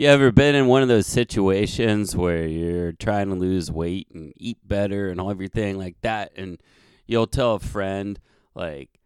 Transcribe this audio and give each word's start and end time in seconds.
You 0.00 0.06
ever 0.06 0.32
been 0.32 0.54
in 0.54 0.66
one 0.66 0.80
of 0.80 0.88
those 0.88 1.06
situations 1.06 2.16
where 2.16 2.46
you're 2.46 2.92
trying 2.92 3.28
to 3.28 3.34
lose 3.34 3.70
weight 3.70 4.08
and 4.14 4.32
eat 4.34 4.56
better 4.66 5.10
and 5.10 5.20
all 5.20 5.30
everything 5.30 5.76
like 5.76 6.00
that, 6.00 6.32
and 6.36 6.58
you'll 7.06 7.26
tell 7.26 7.56
a 7.56 7.58
friend 7.60 8.18
like, 8.54 8.98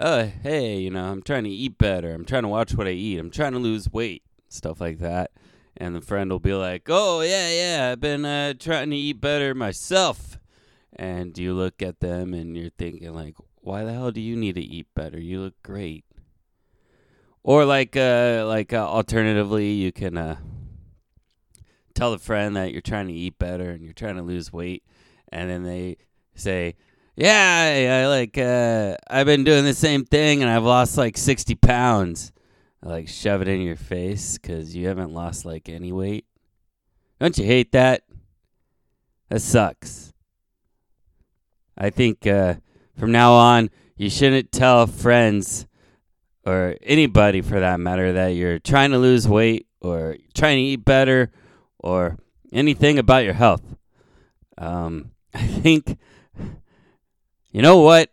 "Oh, 0.00 0.24
hey, 0.42 0.80
you 0.80 0.90
know, 0.90 1.04
I'm 1.04 1.22
trying 1.22 1.44
to 1.44 1.50
eat 1.50 1.78
better. 1.78 2.12
I'm 2.12 2.24
trying 2.24 2.42
to 2.42 2.48
watch 2.48 2.74
what 2.74 2.88
I 2.88 2.90
eat. 2.90 3.20
I'm 3.20 3.30
trying 3.30 3.52
to 3.52 3.60
lose 3.60 3.92
weight, 3.92 4.24
stuff 4.48 4.80
like 4.80 4.98
that." 4.98 5.30
And 5.76 5.94
the 5.94 6.00
friend 6.00 6.28
will 6.28 6.40
be 6.40 6.54
like, 6.54 6.88
"Oh, 6.88 7.20
yeah, 7.20 7.48
yeah, 7.48 7.90
I've 7.92 8.00
been 8.00 8.24
uh, 8.24 8.54
trying 8.54 8.90
to 8.90 8.96
eat 8.96 9.20
better 9.20 9.54
myself." 9.54 10.40
And 10.92 11.38
you 11.38 11.54
look 11.54 11.80
at 11.82 12.00
them 12.00 12.34
and 12.34 12.56
you're 12.56 12.70
thinking 12.70 13.14
like, 13.14 13.36
"Why 13.60 13.84
the 13.84 13.92
hell 13.92 14.10
do 14.10 14.20
you 14.20 14.34
need 14.34 14.56
to 14.56 14.60
eat 14.60 14.88
better? 14.92 15.20
You 15.20 15.38
look 15.38 15.62
great." 15.62 16.04
Or 17.44 17.64
like 17.64 17.96
uh 17.96 18.44
like 18.46 18.72
uh, 18.72 18.86
alternatively, 18.86 19.72
you 19.72 19.90
can 19.92 20.16
uh 20.16 20.36
tell 21.94 22.12
a 22.12 22.18
friend 22.18 22.56
that 22.56 22.72
you're 22.72 22.80
trying 22.80 23.08
to 23.08 23.14
eat 23.14 23.38
better 23.38 23.70
and 23.70 23.82
you're 23.82 23.92
trying 23.92 24.16
to 24.16 24.22
lose 24.22 24.52
weight 24.52 24.82
and 25.30 25.50
then 25.50 25.64
they 25.64 25.96
say, 26.34 26.76
"Yeah, 27.16 28.02
I, 28.02 28.02
I 28.02 28.06
like 28.06 28.38
uh 28.38 28.96
I've 29.08 29.26
been 29.26 29.44
doing 29.44 29.64
the 29.64 29.74
same 29.74 30.04
thing 30.04 30.42
and 30.42 30.50
I've 30.50 30.62
lost 30.64 30.96
like 30.96 31.16
60 31.16 31.54
pounds." 31.56 32.32
I, 32.84 32.88
like 32.88 33.08
shove 33.08 33.42
it 33.42 33.48
in 33.48 33.60
your 33.60 33.76
face 33.76 34.38
cuz 34.38 34.76
you 34.76 34.86
haven't 34.86 35.12
lost 35.12 35.44
like 35.44 35.68
any 35.68 35.90
weight. 35.92 36.26
Don't 37.18 37.38
you 37.38 37.44
hate 37.44 37.72
that? 37.72 38.02
That 39.28 39.40
sucks. 39.40 40.12
I 41.76 41.90
think 41.90 42.24
uh 42.24 42.54
from 42.96 43.10
now 43.10 43.32
on 43.32 43.70
you 43.96 44.10
shouldn't 44.10 44.52
tell 44.52 44.86
friends 44.86 45.66
or 46.44 46.76
anybody 46.82 47.40
for 47.40 47.60
that 47.60 47.80
matter 47.80 48.12
that 48.14 48.28
you're 48.28 48.58
trying 48.58 48.90
to 48.90 48.98
lose 48.98 49.28
weight 49.28 49.66
or 49.80 50.16
trying 50.34 50.56
to 50.56 50.62
eat 50.62 50.84
better 50.84 51.30
or 51.78 52.18
anything 52.52 52.98
about 52.98 53.24
your 53.24 53.34
health. 53.34 53.62
Um, 54.58 55.12
I 55.34 55.46
think, 55.46 55.98
you 57.50 57.62
know 57.62 57.78
what? 57.78 58.10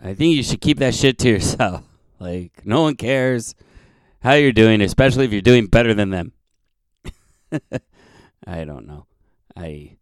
I 0.00 0.14
think 0.14 0.36
you 0.36 0.42
should 0.42 0.60
keep 0.60 0.78
that 0.78 0.94
shit 0.94 1.18
to 1.18 1.28
yourself. 1.28 1.84
Like, 2.20 2.66
no 2.66 2.82
one 2.82 2.96
cares 2.96 3.54
how 4.20 4.32
you're 4.32 4.50
doing, 4.50 4.80
especially 4.80 5.24
if 5.24 5.30
you're 5.30 5.40
doing 5.40 5.66
better 5.66 5.94
than 5.94 6.10
them. 6.10 6.32
I 8.44 8.64
don't 8.64 8.88
know. 8.88 9.06
I 9.56 9.98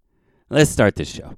let's 0.48 0.70
start 0.70 0.94
this 0.94 1.10
show. 1.10 1.36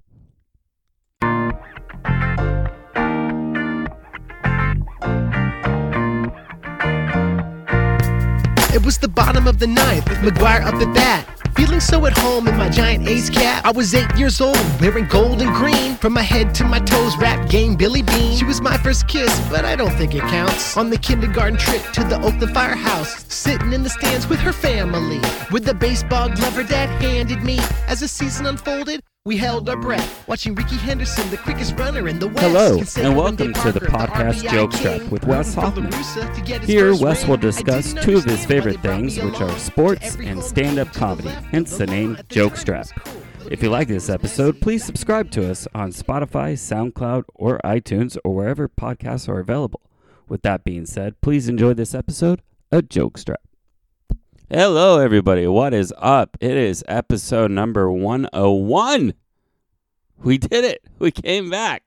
It 8.78 8.84
was 8.84 8.96
the 8.96 9.08
bottom 9.08 9.48
of 9.48 9.58
the 9.58 9.66
ninth 9.66 10.08
with 10.08 10.18
McGuire 10.18 10.64
up 10.64 10.74
at 10.74 10.94
bat. 10.94 11.26
Feeling 11.56 11.80
so 11.80 12.06
at 12.06 12.16
home 12.16 12.46
in 12.46 12.56
my 12.56 12.68
giant 12.68 13.08
ace 13.08 13.28
cap. 13.28 13.64
I 13.66 13.72
was 13.72 13.92
eight 13.92 14.16
years 14.16 14.40
old, 14.40 14.56
wearing 14.80 15.08
gold 15.08 15.42
and 15.42 15.52
green. 15.52 15.96
From 15.96 16.12
my 16.12 16.22
head 16.22 16.54
to 16.54 16.64
my 16.64 16.78
toes, 16.78 17.16
rap 17.16 17.50
game 17.50 17.74
Billy 17.74 18.02
Beane. 18.02 18.36
She 18.36 18.44
was 18.44 18.60
my 18.60 18.76
first 18.76 19.08
kiss, 19.08 19.36
but 19.50 19.64
I 19.64 19.74
don't 19.74 19.92
think 19.94 20.14
it 20.14 20.20
counts. 20.20 20.76
On 20.76 20.90
the 20.90 20.96
kindergarten 20.96 21.58
trip 21.58 21.82
to 21.94 22.04
the 22.04 22.22
Oakland 22.22 22.54
Firehouse, 22.54 23.26
sitting 23.34 23.72
in 23.72 23.82
the 23.82 23.90
stands 23.90 24.28
with 24.28 24.38
her 24.38 24.52
family. 24.52 25.20
With 25.50 25.64
the 25.64 25.74
baseball 25.74 26.28
glove 26.28 26.54
her 26.54 26.62
dad 26.62 26.88
handed 27.02 27.42
me. 27.42 27.58
As 27.88 27.98
the 27.98 28.06
season 28.06 28.46
unfolded, 28.46 29.02
we 29.28 29.36
held 29.36 29.68
our 29.68 29.76
breath, 29.76 30.26
watching 30.26 30.54
Rickey 30.54 30.76
Henderson, 30.76 31.28
the 31.28 31.36
quickest 31.36 31.78
runner 31.78 32.08
in 32.08 32.18
the 32.18 32.28
West. 32.28 32.96
Hello, 32.96 33.06
and 33.06 33.14
welcome 33.14 33.52
to 33.52 33.72
the 33.72 33.80
podcast 33.80 34.42
RBI 34.42 34.48
Jokestrap 34.48 35.00
king, 35.00 35.10
with 35.10 35.26
Wes 35.26 35.54
rooting 35.54 35.54
for 35.54 35.60
La 35.60 35.66
Hoffman. 35.66 35.90
Russa 35.90 36.34
to 36.34 36.40
get 36.40 36.60
his 36.62 36.70
Here, 36.70 36.96
Wes 36.96 37.26
will 37.26 37.36
discuss 37.36 37.92
two 37.92 38.16
of 38.16 38.24
his 38.24 38.46
favorite 38.46 38.80
things, 38.80 39.20
which 39.20 39.38
are 39.42 39.58
sports 39.58 40.14
and 40.14 40.42
stand 40.42 40.78
up 40.78 40.90
comedy, 40.94 41.28
hence 41.28 41.76
the 41.76 41.86
name 41.86 42.16
Joke 42.30 42.54
think 42.54 42.68
Jokestrap. 42.68 42.80
it's 42.80 42.92
cool. 42.92 43.52
If 43.52 43.62
you 43.62 43.68
like 43.68 43.88
this 43.88 44.08
episode, 44.08 44.62
please 44.62 44.82
subscribe 44.82 45.30
to 45.32 45.50
us 45.50 45.68
on 45.74 45.90
Spotify, 45.90 46.54
SoundCloud, 46.54 47.24
or 47.34 47.60
iTunes, 47.62 48.16
or 48.24 48.34
wherever 48.34 48.66
podcasts 48.66 49.28
are 49.28 49.40
available. 49.40 49.82
With 50.26 50.40
that 50.40 50.64
being 50.64 50.86
said, 50.86 51.20
please 51.20 51.50
enjoy 51.50 51.74
this 51.74 51.94
episode 51.94 52.40
of 52.72 52.84
Jokestrap. 52.84 53.44
Hello, 54.50 54.98
everybody. 54.98 55.46
What 55.46 55.74
is 55.74 55.92
up? 55.98 56.38
It 56.40 56.56
is 56.56 56.82
episode 56.88 57.50
number 57.50 57.92
101. 57.92 59.12
We 60.22 60.38
did 60.38 60.64
it. 60.64 60.82
We 60.98 61.10
came 61.10 61.50
back 61.50 61.82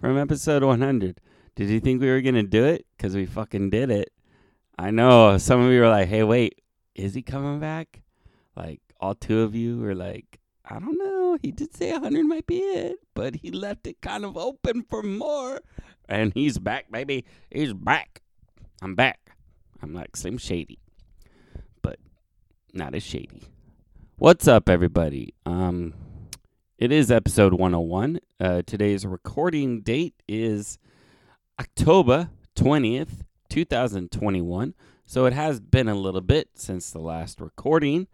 from 0.00 0.18
episode 0.18 0.62
100. 0.62 1.20
Did 1.54 1.68
you 1.68 1.80
think 1.80 2.00
we 2.00 2.08
were 2.08 2.20
going 2.20 2.34
to 2.34 2.42
do 2.42 2.64
it? 2.64 2.86
Because 2.96 3.14
we 3.14 3.26
fucking 3.26 3.70
did 3.70 3.90
it. 3.90 4.12
I 4.78 4.90
know. 4.90 5.38
Some 5.38 5.60
of 5.60 5.72
you 5.72 5.80
were 5.80 5.88
like, 5.88 6.08
hey, 6.08 6.22
wait, 6.22 6.62
is 6.94 7.14
he 7.14 7.22
coming 7.22 7.60
back? 7.60 8.02
Like, 8.56 8.80
all 9.00 9.14
two 9.14 9.40
of 9.40 9.54
you 9.54 9.78
were 9.78 9.94
like, 9.94 10.40
I 10.64 10.78
don't 10.78 10.98
know. 10.98 11.38
He 11.40 11.52
did 11.52 11.74
say 11.74 11.92
100 11.92 12.24
might 12.24 12.46
be 12.46 12.58
it, 12.58 12.96
but 13.14 13.36
he 13.36 13.50
left 13.50 13.86
it 13.86 14.00
kind 14.00 14.24
of 14.24 14.36
open 14.36 14.82
for 14.82 15.02
more. 15.02 15.60
And 16.08 16.32
he's 16.34 16.58
back, 16.58 16.90
baby. 16.90 17.24
He's 17.50 17.72
back. 17.72 18.22
I'm 18.82 18.94
back. 18.94 19.32
I'm 19.82 19.94
like 19.94 20.16
Slim 20.16 20.38
Shady 20.38 20.78
but 21.82 21.98
not 22.72 22.94
as 22.94 23.02
shady. 23.02 23.42
What's 24.16 24.48
up, 24.48 24.68
everybody? 24.68 25.34
Um, 25.44 25.94
it 26.78 26.92
is 26.92 27.10
episode 27.10 27.54
101. 27.54 28.18
Uh, 28.38 28.60
today's 28.66 29.06
recording 29.06 29.80
date 29.80 30.14
is 30.28 30.78
October 31.58 32.28
20th, 32.54 33.24
2021. 33.48 34.74
So 35.06 35.24
it 35.24 35.32
has 35.32 35.58
been 35.58 35.88
a 35.88 35.94
little 35.94 36.20
bit 36.20 36.50
since 36.54 36.90
the 36.90 36.98
last 36.98 37.40
recording, 37.40 38.08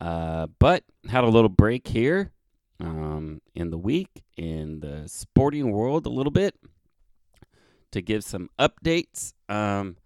uh, 0.00 0.46
but 0.58 0.84
had 1.10 1.24
a 1.24 1.28
little 1.28 1.50
break 1.50 1.88
here 1.88 2.32
um, 2.80 3.42
in 3.54 3.68
the 3.70 3.78
week 3.78 4.24
in 4.38 4.80
the 4.80 5.08
sporting 5.08 5.70
world 5.70 6.06
a 6.06 6.10
little 6.10 6.32
bit 6.32 6.54
to 7.92 8.00
give 8.00 8.24
some 8.24 8.48
updates. 8.58 9.34
Um, 9.50 9.96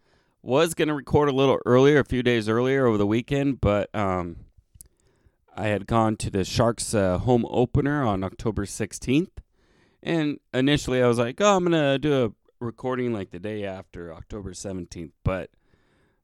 was 0.42 0.74
going 0.74 0.88
to 0.88 0.94
record 0.94 1.28
a 1.28 1.32
little 1.32 1.58
earlier, 1.64 2.00
a 2.00 2.04
few 2.04 2.24
days 2.24 2.48
earlier 2.48 2.86
over 2.86 2.96
the 2.96 3.06
weekend, 3.06 3.60
but 3.60 3.94
um, 3.94 4.36
I 5.60 5.66
had 5.66 5.86
gone 5.86 6.16
to 6.16 6.30
the 6.30 6.42
Sharks 6.42 6.94
uh, 6.94 7.18
home 7.18 7.44
opener 7.50 8.02
on 8.02 8.24
October 8.24 8.64
16th. 8.64 9.28
And 10.02 10.40
initially 10.54 11.02
I 11.02 11.06
was 11.06 11.18
like, 11.18 11.38
oh, 11.42 11.56
I'm 11.56 11.66
going 11.66 11.72
to 11.72 11.98
do 11.98 12.24
a 12.24 12.64
recording 12.64 13.12
like 13.12 13.30
the 13.30 13.38
day 13.38 13.66
after 13.66 14.10
October 14.10 14.52
17th. 14.52 15.12
But 15.22 15.50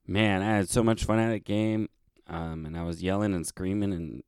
man, 0.07 0.41
I 0.41 0.55
had 0.55 0.69
so 0.69 0.83
much 0.83 1.03
fun 1.03 1.19
at 1.19 1.29
that 1.29 1.45
game. 1.45 1.87
Um, 2.25 2.65
and 2.65 2.75
I 2.75 2.81
was 2.81 3.03
yelling 3.03 3.35
and 3.35 3.45
screaming 3.45 3.93
and 3.93 4.23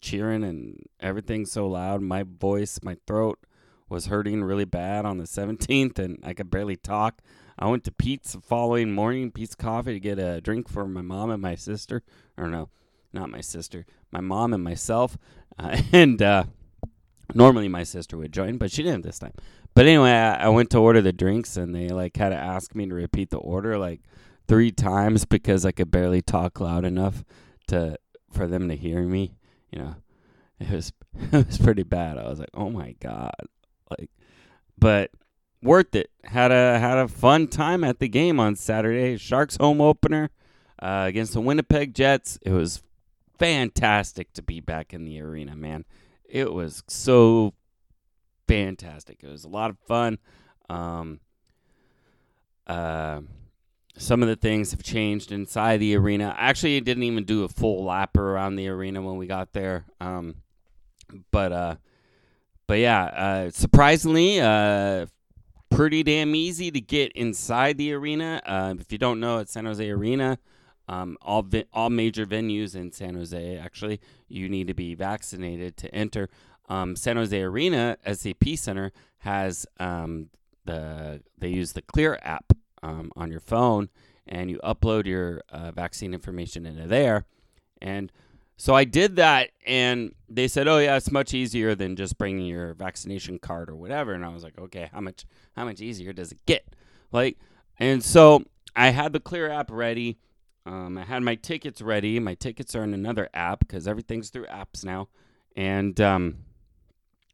cheering 0.00 0.42
and 0.42 0.82
everything 0.98 1.44
so 1.44 1.68
loud. 1.68 2.00
My 2.00 2.22
voice, 2.22 2.80
my 2.82 2.96
throat 3.06 3.38
was 3.90 4.06
hurting 4.06 4.44
really 4.44 4.64
bad 4.64 5.04
on 5.04 5.18
the 5.18 5.24
17th, 5.24 5.98
and 5.98 6.18
I 6.24 6.32
could 6.32 6.50
barely 6.50 6.76
talk. 6.76 7.20
I 7.58 7.68
went 7.68 7.84
to 7.84 7.92
Peet's 7.92 8.32
the 8.32 8.40
following 8.40 8.94
morning, 8.94 9.30
Peet's 9.30 9.54
Coffee, 9.54 9.92
to 9.92 10.00
get 10.00 10.18
a 10.18 10.40
drink 10.40 10.70
for 10.70 10.88
my 10.88 11.02
mom 11.02 11.30
and 11.30 11.42
my 11.42 11.54
sister. 11.54 12.02
I 12.36 12.42
don't 12.42 12.50
no, 12.50 12.70
not 13.14 13.30
my 13.30 13.40
sister, 13.40 13.86
my 14.10 14.20
mom 14.20 14.52
and 14.52 14.62
myself. 14.62 15.16
Uh, 15.56 15.80
and 15.92 16.20
uh, 16.20 16.42
normally 17.32 17.68
my 17.68 17.84
sister 17.84 18.18
would 18.18 18.32
join, 18.32 18.58
but 18.58 18.72
she 18.72 18.82
didn't 18.82 19.04
this 19.04 19.20
time. 19.20 19.30
But 19.72 19.86
anyway, 19.86 20.10
I, 20.10 20.46
I 20.46 20.48
went 20.48 20.68
to 20.70 20.78
order 20.78 21.00
the 21.00 21.12
drinks, 21.12 21.56
and 21.56 21.72
they 21.72 21.90
like 21.90 22.16
had 22.16 22.30
to 22.30 22.36
ask 22.36 22.74
me 22.74 22.88
to 22.88 22.92
repeat 22.92 23.30
the 23.30 23.36
order 23.36 23.78
like 23.78 24.00
three 24.48 24.72
times 24.72 25.24
because 25.24 25.64
I 25.64 25.70
could 25.70 25.92
barely 25.92 26.22
talk 26.22 26.58
loud 26.58 26.84
enough 26.84 27.24
to 27.68 27.96
for 28.32 28.48
them 28.48 28.68
to 28.68 28.74
hear 28.74 29.02
me. 29.02 29.36
You 29.70 29.78
know, 29.78 29.94
it 30.58 30.70
was 30.70 30.92
it 31.32 31.46
was 31.46 31.58
pretty 31.58 31.84
bad. 31.84 32.18
I 32.18 32.28
was 32.28 32.40
like, 32.40 32.50
oh 32.54 32.70
my 32.70 32.96
god, 32.98 33.34
like, 33.96 34.10
but 34.76 35.12
worth 35.62 35.94
it. 35.94 36.10
Had 36.24 36.52
a 36.52 36.78
had 36.78 36.98
a 36.98 37.08
fun 37.08 37.48
time 37.48 37.82
at 37.82 37.98
the 37.98 38.08
game 38.08 38.38
on 38.38 38.54
Saturday. 38.54 39.16
Sharks 39.16 39.56
home 39.56 39.80
opener 39.80 40.30
uh, 40.80 41.04
against 41.08 41.32
the 41.32 41.40
Winnipeg 41.40 41.94
Jets. 41.94 42.38
It 42.42 42.52
was 42.52 42.82
fantastic 43.38 44.32
to 44.34 44.42
be 44.42 44.60
back 44.60 44.92
in 44.92 45.04
the 45.04 45.20
arena, 45.20 45.56
man. 45.56 45.84
It 46.24 46.52
was 46.52 46.82
so 46.88 47.54
fantastic. 48.48 49.22
It 49.22 49.28
was 49.28 49.44
a 49.44 49.48
lot 49.48 49.70
of 49.70 49.78
fun. 49.86 50.18
Um, 50.68 51.20
uh, 52.66 53.20
some 53.96 54.22
of 54.22 54.28
the 54.28 54.36
things 54.36 54.72
have 54.72 54.82
changed 54.82 55.30
inside 55.30 55.78
the 55.78 55.96
arena. 55.96 56.34
Actually, 56.36 56.80
didn't 56.80 57.04
even 57.04 57.24
do 57.24 57.44
a 57.44 57.48
full 57.48 57.84
lap 57.84 58.16
around 58.16 58.56
the 58.56 58.68
arena 58.68 59.00
when 59.00 59.16
we 59.16 59.26
got 59.26 59.52
there. 59.52 59.84
Um, 60.00 60.36
but 61.30 61.52
uh, 61.52 61.76
but 62.66 62.78
yeah, 62.78 63.04
uh, 63.04 63.50
surprisingly, 63.50 64.40
uh, 64.40 65.06
pretty 65.70 66.02
damn 66.02 66.34
easy 66.34 66.70
to 66.70 66.80
get 66.80 67.12
inside 67.12 67.78
the 67.78 67.92
arena. 67.92 68.40
Uh, 68.44 68.74
if 68.78 68.90
you 68.90 68.98
don't 68.98 69.20
know, 69.20 69.38
it's 69.38 69.52
San 69.52 69.66
Jose 69.66 69.88
Arena. 69.88 70.38
Um, 70.88 71.16
all 71.22 71.42
vi- 71.42 71.64
all 71.72 71.90
major 71.90 72.26
venues 72.26 72.74
in 72.74 72.92
San 72.92 73.14
Jose, 73.14 73.56
actually, 73.56 74.00
you 74.28 74.48
need 74.48 74.66
to 74.66 74.74
be 74.74 74.94
vaccinated 74.94 75.76
to 75.78 75.94
enter. 75.94 76.28
Um, 76.68 76.96
San 76.96 77.16
Jose 77.16 77.38
Arena 77.40 77.96
SAP 78.10 78.56
Center 78.56 78.92
has 79.18 79.66
um, 79.80 80.28
the 80.64 81.22
they 81.38 81.48
use 81.48 81.72
the 81.72 81.82
Clear 81.82 82.18
app 82.22 82.52
um, 82.82 83.10
on 83.16 83.30
your 83.30 83.40
phone, 83.40 83.88
and 84.26 84.50
you 84.50 84.58
upload 84.62 85.06
your 85.06 85.42
uh, 85.50 85.70
vaccine 85.72 86.14
information 86.14 86.66
into 86.66 86.86
there. 86.86 87.24
And 87.80 88.12
so 88.56 88.74
I 88.74 88.84
did 88.84 89.16
that, 89.16 89.50
and 89.66 90.14
they 90.28 90.48
said, 90.48 90.68
"Oh 90.68 90.78
yeah, 90.78 90.96
it's 90.96 91.10
much 91.10 91.34
easier 91.34 91.74
than 91.74 91.96
just 91.96 92.18
bringing 92.18 92.46
your 92.46 92.74
vaccination 92.74 93.38
card 93.38 93.68
or 93.68 93.76
whatever." 93.76 94.12
And 94.12 94.24
I 94.24 94.28
was 94.28 94.44
like, 94.44 94.58
"Okay, 94.58 94.90
how 94.92 95.00
much 95.00 95.24
how 95.56 95.64
much 95.64 95.80
easier 95.80 96.12
does 96.12 96.32
it 96.32 96.38
get?" 96.46 96.64
Like, 97.10 97.38
and 97.78 98.02
so 98.02 98.44
I 98.76 98.90
had 98.90 99.12
the 99.12 99.20
Clear 99.20 99.50
app 99.50 99.70
ready. 99.70 100.18
Um, 100.66 100.96
I 100.96 101.04
had 101.04 101.22
my 101.22 101.34
tickets 101.34 101.82
ready. 101.82 102.18
My 102.18 102.34
tickets 102.34 102.74
are 102.74 102.82
in 102.82 102.94
another 102.94 103.28
app 103.34 103.60
because 103.60 103.86
everything's 103.86 104.30
through 104.30 104.46
apps 104.46 104.84
now. 104.84 105.08
And 105.56 106.00
um, 106.00 106.36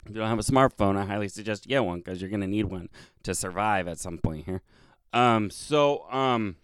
if 0.04 0.12
you 0.12 0.16
don't 0.16 0.28
have 0.28 0.38
a 0.38 0.42
smartphone, 0.42 0.96
I 0.96 1.04
highly 1.04 1.28
suggest 1.28 1.64
you 1.64 1.70
get 1.70 1.84
one 1.84 1.98
because 1.98 2.20
you're 2.20 2.30
gonna 2.30 2.48
need 2.48 2.64
one 2.64 2.88
to 3.22 3.34
survive 3.34 3.86
at 3.86 3.98
some 3.98 4.18
point 4.18 4.46
here. 4.46 4.62
Um, 5.12 5.50
so 5.50 6.10
um, 6.10 6.56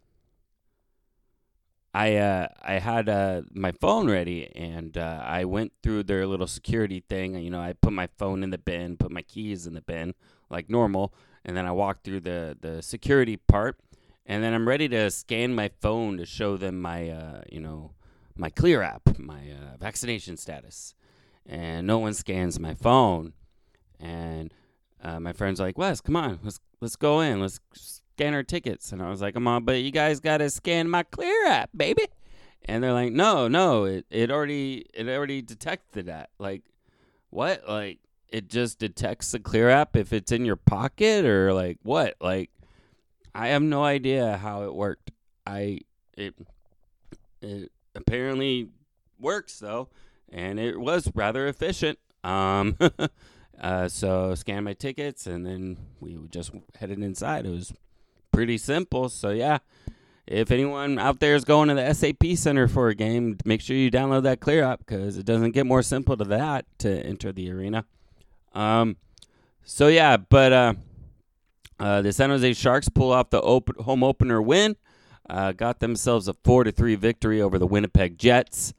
I 1.94 2.16
uh, 2.16 2.48
I 2.62 2.74
had 2.74 3.08
uh, 3.08 3.42
my 3.52 3.72
phone 3.72 4.10
ready 4.10 4.50
and 4.54 4.98
uh, 4.98 5.22
I 5.24 5.44
went 5.44 5.72
through 5.82 6.02
their 6.02 6.26
little 6.26 6.46
security 6.48 7.00
thing. 7.08 7.36
You 7.36 7.50
know, 7.50 7.60
I 7.60 7.74
put 7.74 7.92
my 7.92 8.08
phone 8.18 8.42
in 8.42 8.50
the 8.50 8.58
bin, 8.58 8.96
put 8.96 9.12
my 9.12 9.22
keys 9.22 9.66
in 9.66 9.74
the 9.74 9.80
bin 9.80 10.14
like 10.50 10.68
normal, 10.68 11.14
and 11.44 11.56
then 11.56 11.64
I 11.64 11.72
walked 11.72 12.04
through 12.04 12.20
the 12.20 12.56
the 12.60 12.82
security 12.82 13.36
part, 13.36 13.78
and 14.26 14.42
then 14.42 14.52
I'm 14.52 14.68
ready 14.68 14.88
to 14.88 15.10
scan 15.10 15.54
my 15.54 15.70
phone 15.80 16.18
to 16.18 16.26
show 16.26 16.56
them 16.56 16.80
my 16.80 17.08
uh, 17.08 17.42
you 17.50 17.60
know 17.60 17.92
my 18.36 18.50
Clear 18.50 18.82
app, 18.82 19.18
my 19.18 19.50
uh, 19.50 19.76
vaccination 19.78 20.36
status, 20.36 20.94
and 21.46 21.86
no 21.86 21.98
one 21.98 22.12
scans 22.12 22.60
my 22.60 22.74
phone, 22.74 23.32
and 23.98 24.52
uh, 25.02 25.20
my 25.20 25.32
friend's 25.32 25.60
like, 25.60 25.78
Wes, 25.78 26.00
come 26.00 26.16
on, 26.16 26.38
let's 26.42 26.60
let's 26.80 26.96
go 26.96 27.20
in, 27.20 27.40
let's 27.40 27.60
scan 27.74 28.34
our 28.34 28.42
tickets. 28.42 28.92
And 28.92 29.02
I 29.02 29.10
was 29.10 29.22
like, 29.22 29.34
come 29.34 29.46
on, 29.46 29.64
but 29.64 29.80
you 29.82 29.90
guys 29.90 30.20
got 30.20 30.38
to 30.38 30.50
scan 30.50 30.88
my 30.88 31.02
Clear 31.04 31.46
app, 31.46 31.70
baby. 31.76 32.06
And 32.64 32.82
they're 32.82 32.92
like, 32.92 33.12
no, 33.12 33.46
no, 33.46 33.84
it, 33.84 34.06
it 34.10 34.30
already 34.30 34.86
it 34.92 35.08
already 35.08 35.42
detected 35.42 36.06
that. 36.06 36.30
Like, 36.38 36.62
what? 37.30 37.68
Like, 37.68 38.00
it 38.28 38.48
just 38.48 38.78
detects 38.78 39.32
the 39.32 39.38
Clear 39.38 39.70
app 39.70 39.96
if 39.96 40.12
it's 40.12 40.32
in 40.32 40.44
your 40.44 40.56
pocket 40.56 41.24
or 41.24 41.52
like 41.52 41.78
what? 41.82 42.16
Like, 42.20 42.50
I 43.36 43.48
have 43.48 43.62
no 43.62 43.84
idea 43.84 44.38
how 44.38 44.62
it 44.62 44.74
worked. 44.74 45.10
I 45.46 45.80
it 46.16 46.34
it 47.42 47.70
apparently 47.94 48.70
works 49.20 49.58
though, 49.58 49.88
and 50.32 50.58
it 50.58 50.80
was 50.80 51.10
rather 51.14 51.46
efficient. 51.46 51.98
Um, 52.24 52.78
uh, 53.60 53.88
so 53.88 54.34
scan 54.34 54.64
my 54.64 54.72
tickets, 54.72 55.26
and 55.26 55.44
then 55.44 55.76
we 56.00 56.18
just 56.30 56.50
headed 56.78 57.02
inside. 57.02 57.44
It 57.44 57.50
was 57.50 57.74
pretty 58.32 58.56
simple. 58.56 59.10
So 59.10 59.28
yeah, 59.28 59.58
if 60.26 60.50
anyone 60.50 60.98
out 60.98 61.20
there 61.20 61.34
is 61.34 61.44
going 61.44 61.68
to 61.68 61.74
the 61.74 61.92
SAP 61.92 62.38
Center 62.38 62.68
for 62.68 62.88
a 62.88 62.94
game, 62.94 63.36
make 63.44 63.60
sure 63.60 63.76
you 63.76 63.90
download 63.90 64.22
that 64.22 64.40
Clear 64.40 64.64
app 64.64 64.78
because 64.78 65.18
it 65.18 65.26
doesn't 65.26 65.50
get 65.50 65.66
more 65.66 65.82
simple 65.82 66.16
to 66.16 66.24
that 66.24 66.64
to 66.78 67.04
enter 67.04 67.32
the 67.32 67.50
arena. 67.50 67.84
Um, 68.54 68.96
so 69.62 69.88
yeah, 69.88 70.16
but 70.16 70.52
uh, 70.54 70.74
uh, 71.78 72.02
the 72.02 72.12
San 72.12 72.30
Jose 72.30 72.52
Sharks 72.54 72.88
pull 72.88 73.12
off 73.12 73.30
the 73.30 73.40
open, 73.40 73.82
home 73.82 74.02
opener 74.02 74.40
win, 74.40 74.76
uh, 75.28 75.52
got 75.52 75.80
themselves 75.80 76.28
a 76.28 76.34
four 76.34 76.64
to 76.64 76.72
three 76.72 76.94
victory 76.94 77.42
over 77.42 77.58
the 77.58 77.66
Winnipeg 77.66 78.18
Jets. 78.18 78.74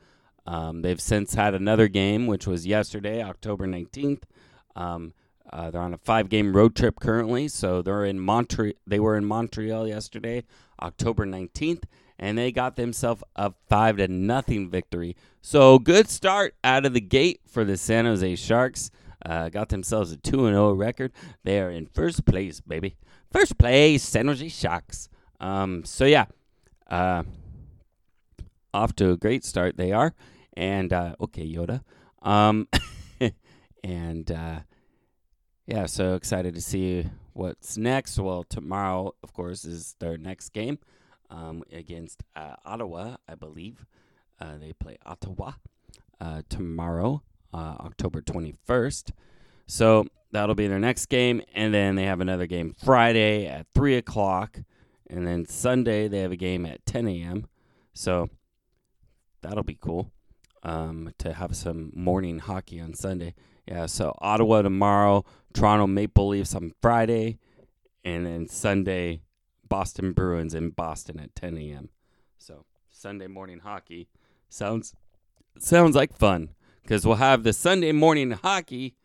Um, 0.45 0.81
they've 0.81 1.01
since 1.01 1.33
had 1.33 1.53
another 1.53 1.87
game, 1.87 2.25
which 2.25 2.47
was 2.47 2.65
yesterday, 2.65 3.21
October 3.21 3.67
nineteenth. 3.67 4.25
Um, 4.75 5.13
uh, 5.51 5.71
they're 5.71 5.81
on 5.81 5.93
a 5.93 5.97
five-game 5.97 6.55
road 6.55 6.75
trip 6.75 6.99
currently, 6.99 7.47
so 7.47 7.81
they're 7.81 8.05
in 8.05 8.19
Montreal. 8.19 8.73
They 8.85 8.99
were 8.99 9.17
in 9.17 9.25
Montreal 9.25 9.87
yesterday, 9.87 10.43
October 10.81 11.25
nineteenth, 11.25 11.85
and 12.19 12.37
they 12.37 12.51
got 12.51 12.75
themselves 12.75 13.23
a 13.35 13.53
five 13.67 13.97
to 13.97 14.07
nothing 14.07 14.69
victory. 14.69 15.15
So 15.41 15.79
good 15.79 16.09
start 16.09 16.55
out 16.63 16.85
of 16.85 16.93
the 16.93 17.01
gate 17.01 17.41
for 17.47 17.63
the 17.63 17.77
San 17.77 18.05
Jose 18.05 18.35
Sharks. 18.35 18.91
Uh, 19.27 19.49
got 19.49 19.67
themselves 19.67 20.13
a 20.13 20.17
two 20.17 20.45
and 20.45 20.55
zero 20.55 20.71
record. 20.71 21.11
They 21.43 21.59
are 21.59 21.69
in 21.69 21.85
first 21.85 22.25
place, 22.25 22.61
baby. 22.61 22.95
First 23.29 23.57
place, 23.57 24.01
San 24.01 24.27
Jose 24.27 24.47
Sharks. 24.47 25.09
Um, 25.41 25.83
so 25.83 26.05
yeah, 26.05 26.27
uh, 26.89 27.23
off 28.73 28.95
to 28.95 29.11
a 29.11 29.17
great 29.17 29.43
start 29.43 29.75
they 29.75 29.91
are. 29.91 30.13
And 30.55 30.93
uh, 30.93 31.15
okay, 31.19 31.45
Yoda. 31.45 31.81
Um, 32.21 32.69
and 33.83 34.31
uh, 34.31 34.59
yeah, 35.65 35.87
so 35.87 36.15
excited 36.15 36.55
to 36.55 36.61
see 36.61 37.09
what's 37.33 37.77
next. 37.77 38.17
Well, 38.17 38.45
tomorrow, 38.45 39.13
of 39.21 39.33
course, 39.33 39.65
is 39.65 39.97
their 39.99 40.17
next 40.17 40.49
game 40.49 40.79
um, 41.29 41.63
against 41.73 42.23
uh, 42.33 42.55
Ottawa, 42.65 43.17
I 43.27 43.35
believe. 43.35 43.85
Uh, 44.39 44.57
they 44.57 44.71
play 44.71 44.97
Ottawa 45.05 45.51
tomorrow, 46.47 47.23
uh, 47.53 47.75
October 47.79 48.21
21st. 48.21 49.11
So 49.67 50.05
that'll 50.31 50.55
be 50.55 50.67
their 50.67 50.79
next 50.79 51.07
game. 51.07 51.41
And 51.53 51.73
then 51.73 51.95
they 51.95 52.03
have 52.03 52.21
another 52.21 52.47
game 52.47 52.75
Friday 52.83 53.47
at 53.47 53.67
3 53.73 53.95
o'clock. 53.95 54.59
And 55.09 55.25
then 55.25 55.45
Sunday, 55.45 56.07
they 56.07 56.19
have 56.19 56.31
a 56.31 56.37
game 56.37 56.65
at 56.65 56.85
10 56.85 57.07
a.m. 57.07 57.47
So 57.93 58.29
that'll 59.41 59.63
be 59.63 59.77
cool 59.79 60.11
um, 60.63 61.13
to 61.19 61.33
have 61.33 61.55
some 61.55 61.91
morning 61.95 62.39
hockey 62.39 62.79
on 62.79 62.93
Sunday. 62.93 63.33
Yeah, 63.65 63.85
so 63.85 64.15
Ottawa 64.19 64.61
tomorrow, 64.61 65.25
Toronto 65.53 65.87
Maple 65.87 66.29
Leafs 66.29 66.55
on 66.55 66.71
Friday, 66.81 67.37
and 68.03 68.25
then 68.25 68.47
Sunday, 68.47 69.21
Boston 69.67 70.13
Bruins 70.13 70.53
in 70.53 70.69
Boston 70.69 71.19
at 71.19 71.35
10 71.35 71.57
a.m. 71.57 71.89
So 72.37 72.65
Sunday 72.91 73.27
morning 73.27 73.59
hockey 73.59 74.07
sounds 74.49 74.95
sounds 75.59 75.95
like 75.95 76.15
fun 76.15 76.49
because 76.87 77.05
we'll 77.05 77.17
have 77.17 77.43
the 77.43 77.51
Sunday 77.51 77.91
morning 77.91 78.31
hockey 78.31 78.95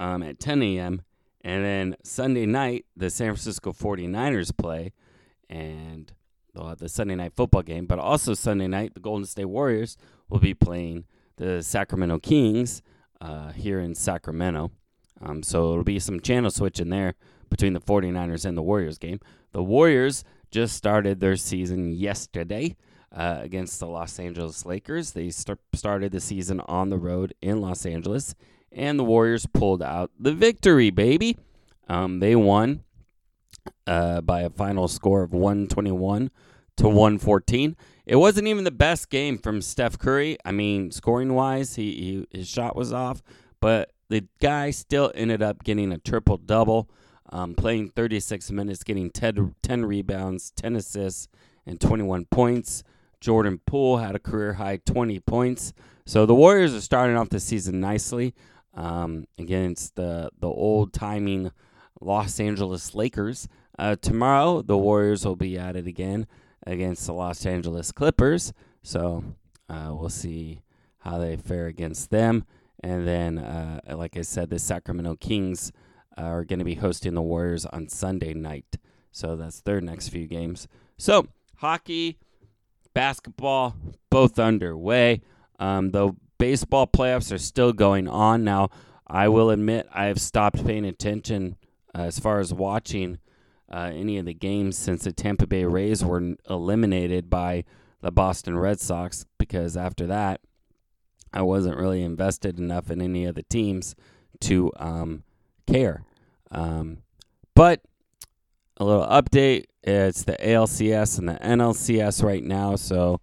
um, 0.00 0.22
at 0.22 0.40
10 0.40 0.62
a.m. 0.62 1.02
and 1.42 1.62
then 1.62 1.96
Sunday 2.02 2.46
night 2.46 2.86
the 2.96 3.10
San 3.10 3.26
Francisco 3.28 3.72
49ers 3.72 4.56
play, 4.56 4.94
and 5.50 6.10
they'll 6.54 6.68
have 6.68 6.78
the 6.78 6.88
Sunday 6.88 7.14
night 7.14 7.34
football 7.36 7.62
game. 7.62 7.84
But 7.84 7.98
also 7.98 8.32
Sunday 8.32 8.66
night 8.66 8.94
the 8.94 9.00
Golden 9.00 9.26
State 9.26 9.44
Warriors 9.44 9.98
will 10.30 10.38
be 10.38 10.54
playing 10.54 11.04
the 11.36 11.62
Sacramento 11.62 12.18
Kings 12.20 12.80
uh, 13.20 13.52
here 13.52 13.78
in 13.78 13.94
Sacramento. 13.94 14.70
Um, 15.20 15.42
so 15.42 15.72
it'll 15.72 15.84
be 15.84 15.98
some 15.98 16.20
channel 16.20 16.50
switching 16.50 16.88
there 16.88 17.14
between 17.50 17.74
the 17.74 17.80
49ers 17.80 18.46
and 18.46 18.56
the 18.56 18.62
Warriors 18.62 18.96
game. 18.96 19.20
The 19.52 19.62
Warriors 19.62 20.24
just 20.50 20.74
started 20.74 21.20
their 21.20 21.36
season 21.36 21.92
yesterday 21.92 22.74
uh, 23.16 23.38
against 23.40 23.80
the 23.80 23.86
Los 23.86 24.20
Angeles 24.20 24.66
Lakers. 24.66 25.12
They 25.12 25.30
st- 25.30 25.58
started 25.72 26.12
the 26.12 26.20
season 26.20 26.60
on 26.60 26.90
the 26.90 26.98
road 26.98 27.34
in 27.40 27.60
Los 27.62 27.86
Angeles, 27.86 28.34
and 28.70 28.98
the 28.98 29.04
Warriors 29.04 29.46
pulled 29.46 29.82
out 29.82 30.10
the 30.20 30.32
victory, 30.32 30.90
baby. 30.90 31.38
Um, 31.88 32.20
they 32.20 32.36
won 32.36 32.84
uh, 33.86 34.20
by 34.20 34.42
a 34.42 34.50
final 34.50 34.86
score 34.86 35.22
of 35.22 35.32
121 35.32 36.30
to 36.76 36.84
114. 36.84 37.76
It 38.04 38.16
wasn't 38.16 38.48
even 38.48 38.64
the 38.64 38.70
best 38.70 39.08
game 39.08 39.38
from 39.38 39.62
Steph 39.62 39.98
Curry. 39.98 40.36
I 40.44 40.52
mean, 40.52 40.90
scoring 40.90 41.34
wise, 41.34 41.76
he, 41.76 42.26
he 42.30 42.38
his 42.38 42.48
shot 42.48 42.76
was 42.76 42.92
off, 42.92 43.22
but 43.60 43.92
the 44.08 44.26
guy 44.40 44.70
still 44.70 45.10
ended 45.14 45.42
up 45.42 45.64
getting 45.64 45.90
a 45.90 45.98
triple 45.98 46.36
double, 46.36 46.90
um, 47.30 47.54
playing 47.54 47.90
36 47.96 48.50
minutes, 48.50 48.84
getting 48.84 49.10
10, 49.10 49.54
10 49.62 49.84
rebounds, 49.86 50.52
10 50.54 50.76
assists, 50.76 51.28
and 51.64 51.80
21 51.80 52.26
points. 52.26 52.84
Jordan 53.20 53.60
Poole 53.66 53.98
had 53.98 54.14
a 54.14 54.20
career 54.20 54.54
high 54.54 54.78
20 54.78 55.20
points. 55.20 55.72
So 56.04 56.26
the 56.26 56.34
Warriors 56.34 56.74
are 56.74 56.80
starting 56.80 57.16
off 57.16 57.30
the 57.30 57.40
season 57.40 57.80
nicely 57.80 58.34
um, 58.74 59.26
against 59.38 59.96
the 59.96 60.30
the 60.38 60.48
old 60.48 60.92
timing 60.92 61.50
Los 62.00 62.38
Angeles 62.38 62.94
Lakers. 62.94 63.48
Uh, 63.78 63.96
tomorrow 63.96 64.62
the 64.62 64.78
Warriors 64.78 65.24
will 65.24 65.36
be 65.36 65.58
at 65.58 65.76
it 65.76 65.86
again 65.86 66.26
against 66.66 67.06
the 67.06 67.12
Los 67.12 67.44
Angeles 67.44 67.92
Clippers. 67.92 68.52
So 68.82 69.24
uh, 69.68 69.90
we'll 69.90 70.08
see 70.08 70.62
how 70.98 71.18
they 71.18 71.36
fare 71.36 71.66
against 71.66 72.10
them. 72.10 72.44
And 72.80 73.06
then, 73.06 73.38
uh, 73.38 73.80
like 73.96 74.16
I 74.16 74.22
said, 74.22 74.50
the 74.50 74.58
Sacramento 74.58 75.16
Kings 75.16 75.72
are 76.16 76.44
going 76.44 76.58
to 76.58 76.64
be 76.64 76.74
hosting 76.74 77.14
the 77.14 77.22
Warriors 77.22 77.66
on 77.66 77.88
Sunday 77.88 78.34
night. 78.34 78.76
So 79.10 79.34
that's 79.36 79.60
their 79.60 79.80
next 79.80 80.08
few 80.08 80.26
games. 80.26 80.68
So 80.98 81.26
hockey, 81.56 82.18
basketball, 82.96 83.76
both 84.08 84.38
underway. 84.38 85.20
Um, 85.60 85.90
the 85.90 86.16
baseball 86.38 86.86
playoffs 86.86 87.30
are 87.30 87.36
still 87.36 87.74
going 87.74 88.08
on. 88.08 88.42
Now, 88.42 88.70
I 89.06 89.28
will 89.28 89.50
admit 89.50 89.86
I've 89.92 90.18
stopped 90.18 90.64
paying 90.64 90.86
attention 90.86 91.56
uh, 91.94 92.04
as 92.04 92.18
far 92.18 92.40
as 92.40 92.54
watching 92.54 93.18
uh, 93.70 93.90
any 93.92 94.16
of 94.16 94.24
the 94.24 94.32
games 94.32 94.78
since 94.78 95.04
the 95.04 95.12
Tampa 95.12 95.46
Bay 95.46 95.64
Rays 95.66 96.02
were 96.02 96.36
eliminated 96.48 97.28
by 97.28 97.64
the 98.00 98.10
Boston 98.10 98.58
Red 98.58 98.80
Sox 98.80 99.26
because 99.36 99.76
after 99.76 100.06
that, 100.06 100.40
I 101.34 101.42
wasn't 101.42 101.76
really 101.76 102.02
invested 102.02 102.58
enough 102.58 102.90
in 102.90 103.02
any 103.02 103.26
of 103.26 103.34
the 103.34 103.42
teams 103.42 103.94
to 104.40 104.72
um, 104.78 105.22
care. 105.66 106.02
Um, 106.50 107.02
but 107.54 107.82
a 108.76 108.84
little 108.84 109.06
update. 109.06 109.64
It's 109.82 110.24
the 110.24 110.36
ALCS 110.40 111.18
and 111.18 111.28
the 111.28 111.34
NLCS 111.34 112.22
right 112.22 112.42
now. 112.42 112.76
So, 112.76 113.20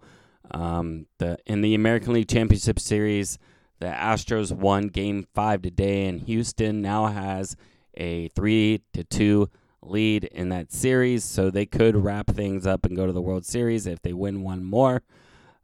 um, 0.51 1.07
the 1.19 1.38
in 1.45 1.62
the 1.62 1.75
American 1.75 2.13
League 2.13 2.27
Championship 2.27 2.79
Series, 2.79 3.38
the 3.79 3.88
Astros 3.88 4.51
won 4.51 4.88
Game 4.88 5.27
Five 5.33 5.62
today, 5.62 6.07
and 6.07 6.22
Houston 6.22 6.81
now 6.81 7.07
has 7.07 7.55
a 7.95 8.29
three 8.29 8.81
to 8.93 9.03
two 9.03 9.50
lead 9.81 10.24
in 10.25 10.50
that 10.50 10.72
series. 10.72 11.24
So 11.24 11.50
they 11.50 11.65
could 11.65 11.95
wrap 11.95 12.27
things 12.27 12.65
up 12.65 12.86
and 12.86 12.95
go 12.95 13.05
to 13.05 13.13
the 13.13 13.22
World 13.22 13.45
Series 13.45 13.86
if 13.86 14.01
they 14.01 14.13
win 14.13 14.41
one 14.41 14.63
more, 14.63 15.03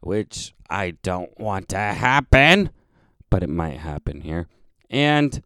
which 0.02 0.54
I 0.70 0.92
don't 1.04 1.38
want 1.40 1.70
to 1.70 1.78
happen, 1.78 2.72
but 3.30 3.44
it 3.44 3.50
might 3.50 3.78
happen 3.78 4.22
here. 4.22 4.48
And 4.90 5.42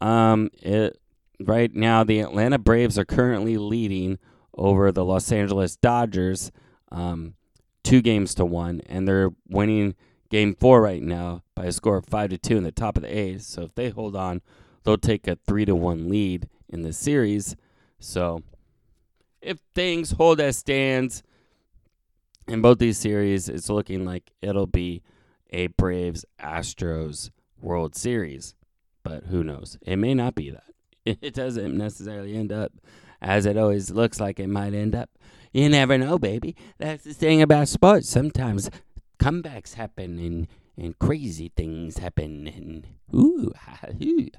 um, 0.00 0.50
it 0.62 0.98
right 1.40 1.74
now 1.74 2.04
the 2.04 2.20
Atlanta 2.20 2.58
Braves 2.58 2.98
are 2.98 3.04
currently 3.04 3.56
leading 3.56 4.18
over 4.54 4.90
the 4.90 5.04
Los 5.04 5.30
Angeles 5.30 5.76
Dodgers, 5.76 6.50
um, 6.90 7.34
two 7.82 8.00
games 8.00 8.34
to 8.34 8.44
one, 8.44 8.80
and 8.86 9.06
they're 9.06 9.30
winning 9.48 9.94
Game 10.30 10.54
Four 10.54 10.80
right 10.80 11.02
now 11.02 11.42
by 11.54 11.66
a 11.66 11.72
score 11.72 11.98
of 11.98 12.06
five 12.06 12.30
to 12.30 12.38
two 12.38 12.56
in 12.56 12.64
the 12.64 12.72
top 12.72 12.96
of 12.96 13.02
the 13.02 13.16
A's. 13.16 13.46
So 13.46 13.62
if 13.62 13.74
they 13.74 13.90
hold 13.90 14.16
on, 14.16 14.40
they'll 14.82 14.98
take 14.98 15.28
a 15.28 15.36
three 15.46 15.64
to 15.64 15.74
one 15.74 16.08
lead 16.08 16.48
in 16.68 16.82
the 16.82 16.92
series. 16.92 17.56
So 17.98 18.42
if 19.40 19.58
things 19.74 20.12
hold 20.12 20.40
as 20.40 20.56
stands 20.56 21.22
in 22.48 22.60
both 22.62 22.78
these 22.78 22.98
series, 22.98 23.48
it's 23.48 23.70
looking 23.70 24.04
like 24.04 24.32
it'll 24.42 24.66
be 24.66 25.02
a 25.50 25.68
Braves 25.68 26.24
Astros 26.40 27.30
World 27.60 27.94
Series. 27.94 28.54
But 29.02 29.24
who 29.24 29.44
knows? 29.44 29.78
It 29.82 29.96
may 29.96 30.14
not 30.14 30.34
be 30.34 30.50
that. 30.50 30.64
It 31.22 31.34
doesn't 31.34 31.76
necessarily 31.76 32.36
end 32.36 32.52
up 32.52 32.72
as 33.22 33.46
it 33.46 33.56
always 33.56 33.90
looks 33.90 34.20
like 34.20 34.40
it 34.40 34.48
might 34.48 34.74
end 34.74 34.94
up. 34.94 35.08
You 35.52 35.68
never 35.68 35.96
know, 35.96 36.18
baby. 36.18 36.56
That's 36.78 37.04
the 37.04 37.14
thing 37.14 37.40
about 37.40 37.68
sports. 37.68 38.08
Sometimes 38.08 38.70
comebacks 39.20 39.74
happen 39.74 40.18
and, 40.18 40.48
and 40.76 40.98
crazy 40.98 41.52
things 41.56 41.98
happen 41.98 42.46
and 42.48 42.86
ooh. 43.14 43.52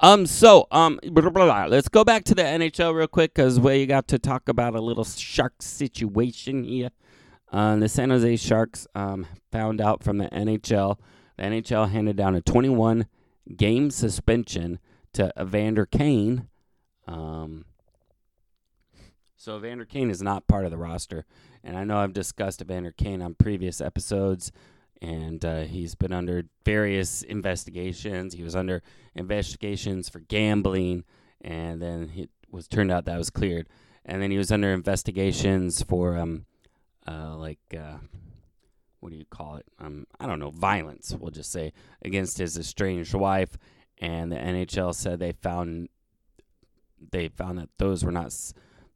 Um. 0.00 0.26
So 0.26 0.66
um. 0.72 0.98
Blah, 1.04 1.30
blah, 1.30 1.44
blah. 1.44 1.66
Let's 1.66 1.88
go 1.88 2.04
back 2.04 2.24
to 2.24 2.34
the 2.34 2.42
NHL 2.42 2.94
real 2.94 3.06
quick 3.06 3.32
because 3.32 3.60
we 3.60 3.86
got 3.86 4.08
to 4.08 4.18
talk 4.18 4.48
about 4.48 4.74
a 4.74 4.80
little 4.80 5.04
shark 5.04 5.54
situation 5.60 6.64
here. 6.64 6.90
Uh, 7.52 7.76
the 7.76 7.88
San 7.88 8.10
Jose 8.10 8.36
Sharks 8.36 8.88
um 8.96 9.26
found 9.52 9.80
out 9.80 10.02
from 10.02 10.18
the 10.18 10.26
NHL. 10.26 10.98
The 11.36 11.44
NHL 11.44 11.90
handed 11.90 12.16
down 12.16 12.34
a 12.34 12.40
21 12.40 13.06
game 13.56 13.90
suspension 13.90 14.80
to 15.14 15.32
Evander 15.40 15.86
Kane. 15.86 16.48
Um. 17.06 17.64
So 19.36 19.56
Evander 19.56 19.84
Kane 19.84 20.10
is 20.10 20.22
not 20.22 20.46
part 20.46 20.64
of 20.64 20.70
the 20.70 20.78
roster, 20.78 21.26
and 21.62 21.76
I 21.76 21.84
know 21.84 21.98
I've 21.98 22.14
discussed 22.14 22.62
Evander 22.62 22.92
Kane 22.92 23.20
on 23.20 23.34
previous 23.34 23.80
episodes 23.80 24.52
and 25.04 25.44
uh, 25.44 25.62
he's 25.62 25.94
been 25.94 26.12
under 26.12 26.44
various 26.64 27.22
investigations. 27.22 28.34
He 28.34 28.42
was 28.42 28.56
under 28.56 28.82
investigations 29.14 30.08
for 30.08 30.20
gambling, 30.20 31.04
and 31.40 31.80
then 31.80 32.12
it 32.16 32.30
was 32.50 32.68
turned 32.68 32.90
out 32.90 33.04
that 33.04 33.18
was 33.18 33.30
cleared. 33.30 33.68
And 34.04 34.22
then 34.22 34.30
he 34.30 34.38
was 34.38 34.52
under 34.52 34.72
investigations 34.72 35.82
for 35.82 36.16
um, 36.16 36.46
uh, 37.06 37.36
like 37.36 37.58
uh, 37.76 37.98
what 39.00 39.10
do 39.10 39.16
you 39.16 39.24
call 39.26 39.56
it? 39.56 39.66
Um, 39.78 40.06
I 40.18 40.26
don't 40.26 40.40
know, 40.40 40.50
violence. 40.50 41.14
We'll 41.18 41.30
just 41.30 41.52
say 41.52 41.72
against 42.02 42.38
his 42.38 42.56
estranged 42.58 43.14
wife. 43.14 43.58
And 44.04 44.30
the 44.30 44.36
NHL 44.36 44.94
said 44.94 45.18
they 45.18 45.32
found 45.32 45.88
they 47.10 47.28
found 47.28 47.56
that 47.58 47.70
those 47.78 48.04
were 48.04 48.12
not 48.12 48.34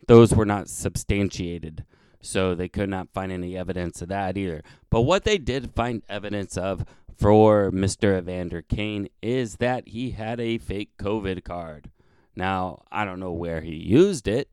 those 0.06 0.34
were 0.34 0.44
not 0.44 0.68
substantiated 0.68 1.86
so 2.20 2.54
they 2.54 2.68
could 2.68 2.90
not 2.90 3.08
find 3.14 3.32
any 3.32 3.56
evidence 3.56 4.02
of 4.02 4.08
that 4.08 4.36
either. 4.36 4.62
But 4.90 5.02
what 5.02 5.24
they 5.24 5.38
did 5.38 5.74
find 5.74 6.02
evidence 6.10 6.58
of 6.58 6.84
for 7.16 7.70
Mr. 7.70 8.18
Evander 8.18 8.60
Kane 8.60 9.08
is 9.22 9.56
that 9.56 9.88
he 9.88 10.10
had 10.10 10.40
a 10.40 10.58
fake 10.58 10.90
COVID 10.98 11.42
card. 11.42 11.90
Now, 12.36 12.82
I 12.92 13.06
don't 13.06 13.20
know 13.20 13.32
where 13.32 13.62
he 13.62 13.74
used 13.74 14.28
it, 14.28 14.50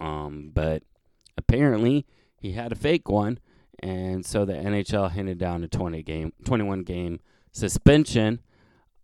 um, 0.00 0.50
but 0.52 0.82
apparently 1.38 2.06
he 2.36 2.52
had 2.52 2.72
a 2.72 2.76
fake 2.76 3.08
one, 3.08 3.38
and 3.80 4.26
so 4.26 4.44
the 4.44 4.54
NHL 4.54 5.12
handed 5.12 5.38
down 5.38 5.62
a 5.62 5.68
20 5.68 6.02
game, 6.02 6.32
21 6.44 6.82
game 6.82 7.20
suspension 7.52 8.40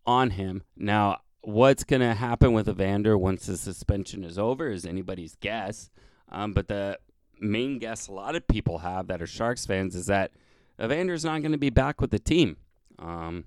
on 0.08 0.30
him. 0.30 0.62
Now, 0.74 1.18
what's 1.42 1.84
going 1.84 2.00
to 2.00 2.14
happen 2.14 2.54
with 2.54 2.66
Evander 2.66 3.18
once 3.18 3.44
the 3.44 3.58
suspension 3.58 4.24
is 4.24 4.38
over 4.38 4.70
is 4.70 4.86
anybody's 4.86 5.36
guess. 5.36 5.90
Um, 6.30 6.54
but 6.54 6.66
the 6.66 6.98
main 7.38 7.78
guess 7.78 8.08
a 8.08 8.12
lot 8.12 8.34
of 8.34 8.48
people 8.48 8.78
have 8.78 9.08
that 9.08 9.20
are 9.20 9.26
Sharks 9.26 9.66
fans 9.66 9.94
is 9.94 10.06
that 10.06 10.32
Evander's 10.78 11.26
not 11.26 11.42
going 11.42 11.52
to 11.52 11.58
be 11.58 11.68
back 11.68 12.00
with 12.00 12.10
the 12.10 12.18
team. 12.18 12.56
Um, 12.98 13.44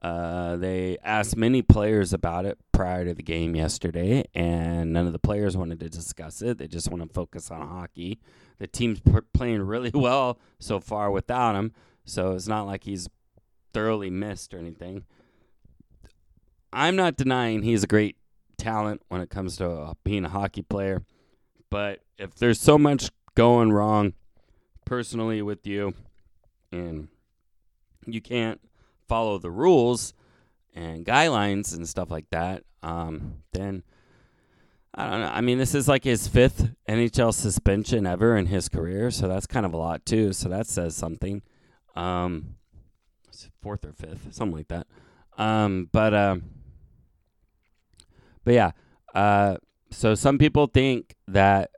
uh, 0.00 0.54
they 0.56 0.98
asked 1.02 1.36
many 1.36 1.62
players 1.62 2.12
about 2.12 2.44
it 2.44 2.58
prior 2.70 3.04
to 3.04 3.12
the 3.12 3.22
game 3.24 3.56
yesterday, 3.56 4.24
and 4.36 4.92
none 4.92 5.06
of 5.06 5.12
the 5.12 5.18
players 5.18 5.56
wanted 5.56 5.80
to 5.80 5.88
discuss 5.88 6.42
it. 6.42 6.58
They 6.58 6.68
just 6.68 6.90
want 6.90 7.02
to 7.02 7.12
focus 7.12 7.50
on 7.50 7.60
hockey. 7.60 8.20
The 8.58 8.68
team's 8.68 9.00
p- 9.00 9.12
playing 9.34 9.62
really 9.62 9.90
well 9.94 10.38
so 10.60 10.78
far 10.78 11.10
without 11.10 11.56
him, 11.56 11.72
so 12.04 12.32
it's 12.32 12.48
not 12.48 12.66
like 12.66 12.84
he's 12.84 13.08
thoroughly 13.72 14.10
missed 14.10 14.54
or 14.54 14.58
anything. 14.58 15.04
I'm 16.72 16.96
not 16.96 17.16
denying 17.16 17.62
he's 17.62 17.84
a 17.84 17.86
great 17.86 18.16
talent 18.56 19.02
when 19.08 19.20
it 19.20 19.30
comes 19.30 19.56
to 19.56 19.70
uh, 19.70 19.94
being 20.04 20.24
a 20.24 20.28
hockey 20.28 20.62
player. 20.62 21.02
But 21.70 22.00
if 22.18 22.34
there's 22.34 22.60
so 22.60 22.78
much 22.78 23.10
going 23.34 23.72
wrong 23.72 24.14
personally 24.84 25.42
with 25.42 25.66
you 25.66 25.94
and 26.70 27.08
you 28.06 28.20
can't 28.20 28.60
follow 29.08 29.38
the 29.38 29.50
rules 29.50 30.14
and 30.74 31.04
guidelines 31.04 31.74
and 31.76 31.88
stuff 31.88 32.10
like 32.10 32.30
that, 32.30 32.64
um, 32.82 33.42
then 33.52 33.82
I 34.94 35.08
don't 35.08 35.20
know. 35.20 35.30
I 35.32 35.40
mean, 35.40 35.58
this 35.58 35.74
is 35.74 35.88
like 35.88 36.04
his 36.04 36.28
fifth 36.28 36.70
NHL 36.88 37.32
suspension 37.32 38.06
ever 38.06 38.36
in 38.36 38.46
his 38.46 38.68
career, 38.68 39.10
so 39.10 39.26
that's 39.26 39.46
kind 39.46 39.64
of 39.64 39.72
a 39.72 39.78
lot 39.78 40.04
too. 40.04 40.32
So 40.32 40.48
that 40.50 40.66
says 40.66 40.94
something. 40.94 41.42
Um, 41.96 42.56
fourth 43.62 43.84
or 43.84 43.92
fifth, 43.92 44.34
something 44.34 44.56
like 44.56 44.68
that. 44.68 44.86
Um, 45.38 45.88
but 45.92 46.12
uh, 46.12 46.36
but 48.44 48.54
yeah. 48.54 48.72
Uh, 49.14 49.56
so 49.90 50.14
some 50.14 50.38
people 50.38 50.66
think 50.66 51.14
that 51.28 51.70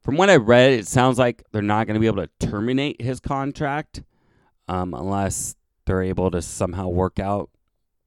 from 0.00 0.16
what 0.16 0.30
I 0.30 0.36
read, 0.36 0.72
it 0.72 0.86
sounds 0.86 1.18
like 1.18 1.42
they're 1.52 1.60
not 1.60 1.86
going 1.86 1.94
to 1.94 2.00
be 2.00 2.06
able 2.06 2.26
to 2.26 2.46
terminate 2.46 3.02
his 3.02 3.20
contract 3.20 4.02
um, 4.68 4.94
unless 4.94 5.56
they're 5.86 6.02
able 6.02 6.30
to 6.30 6.40
somehow 6.40 6.88
work 6.88 7.18
out 7.18 7.50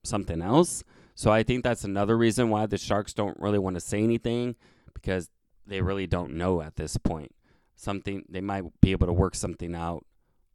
something 0.03 0.41
else. 0.41 0.83
So 1.15 1.31
I 1.31 1.43
think 1.43 1.63
that's 1.63 1.83
another 1.83 2.17
reason 2.17 2.50
why 2.50 2.65
the 2.65 2.77
Sharks 2.77 3.13
don't 3.13 3.39
really 3.39 3.60
want 3.60 3.75
to 3.75 3.81
say 3.81 4.01
anything 4.03 4.55
because 4.93 5.29
they 5.67 5.81
really 5.81 6.07
don't 6.07 6.33
know 6.33 6.62
at 6.62 6.75
this 6.75 6.98
point. 6.98 7.36
Something 7.75 8.24
they 8.29 8.41
might 8.41 8.63
be 8.81 8.91
able 8.91 9.07
to 9.07 9.13
work 9.13 9.36
something 9.36 9.75
out 9.75 10.05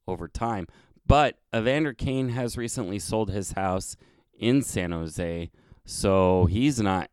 over 0.09 0.29
time. 0.29 0.67
But 1.07 1.39
Evander 1.55 1.93
Kane 1.93 2.31
has 2.31 2.57
recently 2.57 2.99
sold 2.99 3.31
his 3.31 3.53
house 3.53 3.97
in 4.39 4.63
San 4.63 4.93
Jose, 4.93 5.51
so 5.85 6.47
he's 6.47 6.81
not 6.81 7.11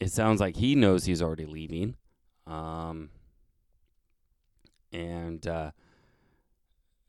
it 0.00 0.10
sounds 0.10 0.40
like 0.40 0.56
he 0.56 0.74
knows 0.74 1.04
he's 1.04 1.22
already 1.22 1.46
leaving. 1.46 1.96
Um, 2.46 3.10
and 4.92 5.46
uh, 5.46 5.72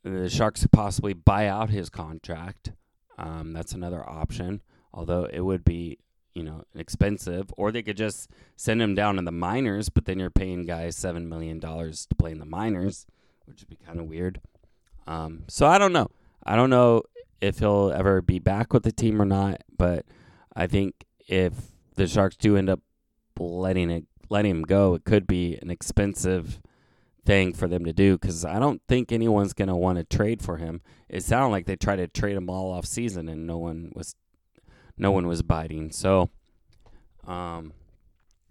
the 0.04 0.30
Sharks 0.30 0.62
could 0.62 0.72
possibly 0.72 1.14
buy 1.14 1.48
out 1.48 1.70
his 1.70 1.90
contract. 1.90 2.72
Um, 3.18 3.54
that's 3.54 3.74
another 3.74 4.08
option, 4.08 4.62
although 4.94 5.26
it 5.26 5.42
would 5.42 5.64
be, 5.64 6.00
you 6.34 6.44
know, 6.44 6.64
expensive. 6.76 7.54
Or 7.58 7.72
they 7.72 7.84
could 7.84 7.98
just 7.98 8.30
send 8.56 8.82
him 8.82 8.96
down 8.96 9.18
in 9.18 9.26
the 9.26 9.32
minors, 9.32 9.90
but 9.90 10.06
then 10.06 10.20
you're 10.20 10.30
paying 10.30 10.66
guys 10.66 10.96
seven 10.96 11.28
million 11.28 11.60
dollars 11.60 12.06
to 12.08 12.16
play 12.16 12.32
in 12.32 12.40
the 12.40 12.46
minors, 12.46 13.06
which 13.46 13.62
would 13.62 13.70
be 13.70 13.86
kind 13.86 14.00
of 14.00 14.06
weird. 14.06 14.42
Um, 15.08 15.44
so 15.48 15.66
I 15.66 15.78
don't 15.78 15.94
know. 15.94 16.10
I 16.46 16.56
don't 16.56 16.70
know 16.70 17.04
if 17.42 17.60
he'll 17.60 17.92
ever 17.92 18.22
be 18.22 18.40
back 18.40 18.74
with 18.74 18.84
the 18.84 18.92
team 18.92 19.22
or 19.22 19.26
not, 19.26 19.62
but 19.78 20.06
I 20.56 20.68
think 20.68 21.06
if 21.28 21.54
the 21.96 22.08
Sharks 22.08 22.36
do 22.36 22.58
end 22.58 22.70
up 22.70 22.82
letting 23.40 23.90
it 23.90 24.06
letting 24.30 24.52
him 24.52 24.64
go, 24.64 24.94
it 24.96 25.06
could 25.06 25.26
be 25.26 25.58
an 25.62 25.70
expensive 25.70 26.60
thing 27.26 27.54
for 27.54 27.68
them 27.68 27.86
to 27.86 27.94
do 27.94 28.18
because 28.18 28.46
I 28.46 28.60
don't 28.60 28.82
think 28.88 29.12
anyone's 29.12 29.54
going 29.54 29.68
to 29.68 29.76
want 29.76 29.98
to 29.98 30.04
trade 30.04 30.42
for 30.42 30.58
him. 30.58 30.82
It 31.10 31.24
sounded 31.24 31.52
like 31.52 31.66
they 31.66 31.76
tried 31.76 31.98
to 31.98 32.08
trade 32.08 32.36
him 32.36 32.50
all 32.50 32.72
off 32.72 32.86
season 32.86 33.30
and 33.30 33.46
no 33.46 33.58
one 33.58 33.92
was 33.96 34.16
no 34.98 35.12
one 35.12 35.28
was 35.28 35.44
biting. 35.44 35.92
So 35.92 36.30
um, 37.26 37.74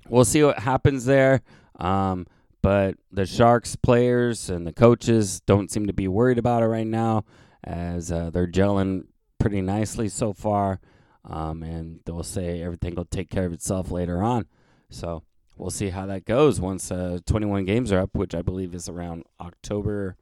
we'll 0.09 0.25
see 0.25 0.43
what 0.45 0.61
happens 0.61 1.05
there. 1.05 1.43
Um, 1.79 2.27
but 2.66 2.96
the 3.12 3.26
Sharks 3.26 3.76
players 3.76 4.50
and 4.50 4.66
the 4.66 4.73
coaches 4.73 5.38
don't 5.46 5.70
seem 5.70 5.87
to 5.87 5.92
be 5.92 6.08
worried 6.08 6.37
about 6.37 6.64
it 6.64 6.66
right 6.66 6.85
now 6.87 7.25
as 7.62 8.11
uh, 8.11 8.28
they're 8.30 8.49
gelling 8.49 9.04
pretty 9.38 9.61
nicely 9.61 10.08
so 10.08 10.32
far. 10.32 10.80
um, 11.25 11.62
and 11.62 12.00
they'll 12.04 12.25
say 12.25 12.61
everything 12.61 12.96
will 12.96 13.04
take 13.04 13.30
care 13.30 13.46
of 13.46 13.52
itself 13.52 13.92
later 13.92 14.20
on. 14.20 14.46
So 14.90 15.23
we'll 15.56 15.70
see 15.70 15.90
how 15.90 16.06
that 16.06 16.25
goes 16.25 16.61
once 16.61 16.90
uh, 16.90 17.20
21 17.25 17.66
games 17.66 17.92
are 17.92 18.00
up, 18.00 18.16
which 18.16 18.35
I 18.35 18.42
believe 18.42 18.75
is 18.75 18.88
around 18.88 19.23
October. 19.40 20.16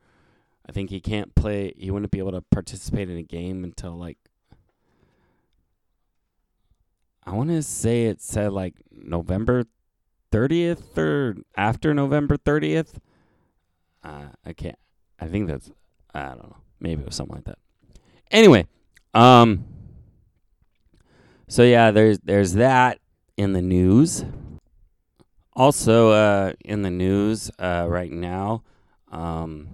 I 0.69 0.73
think 0.73 0.91
he 0.91 1.01
can't 1.01 1.35
play. 1.35 1.73
He 1.79 1.91
wouldn't 1.91 2.13
be 2.13 2.19
able 2.19 2.33
to 2.33 2.43
participate 2.43 3.09
in 3.09 3.17
a 3.17 3.23
game 3.23 3.65
until 3.65 3.97
like 3.97 4.19
I 7.25 7.33
want 7.33 7.49
to 7.49 7.63
say 7.63 8.05
it 8.05 8.21
said 8.21 8.53
like 8.53 8.75
November 8.91 9.65
30th 10.35 10.99
or 10.99 11.37
after 11.57 11.95
November 11.95 12.37
30th. 12.37 12.95
Uh, 14.03 14.27
I 14.45 14.53
can't. 14.53 14.79
I 15.21 15.27
think 15.27 15.47
that's. 15.49 15.71
I 16.13 16.31
don't 16.31 16.39
know. 16.39 16.57
Maybe 16.81 17.03
it 17.03 17.07
was 17.07 17.15
something 17.15 17.37
like 17.37 17.45
that. 17.45 17.59
Anyway, 18.31 18.67
um. 19.15 19.65
So 21.47 21.63
yeah, 21.63 21.91
there's 21.91 22.19
there's 22.21 22.55
that 22.55 22.99
in 23.37 23.53
the 23.53 23.63
news. 23.63 24.25
Also, 25.57 26.11
uh, 26.11 26.53
in 26.65 26.83
the 26.83 26.91
news 26.91 27.49
uh, 27.61 27.87
right 27.89 28.11
now, 28.11 28.65
um, 29.13 29.69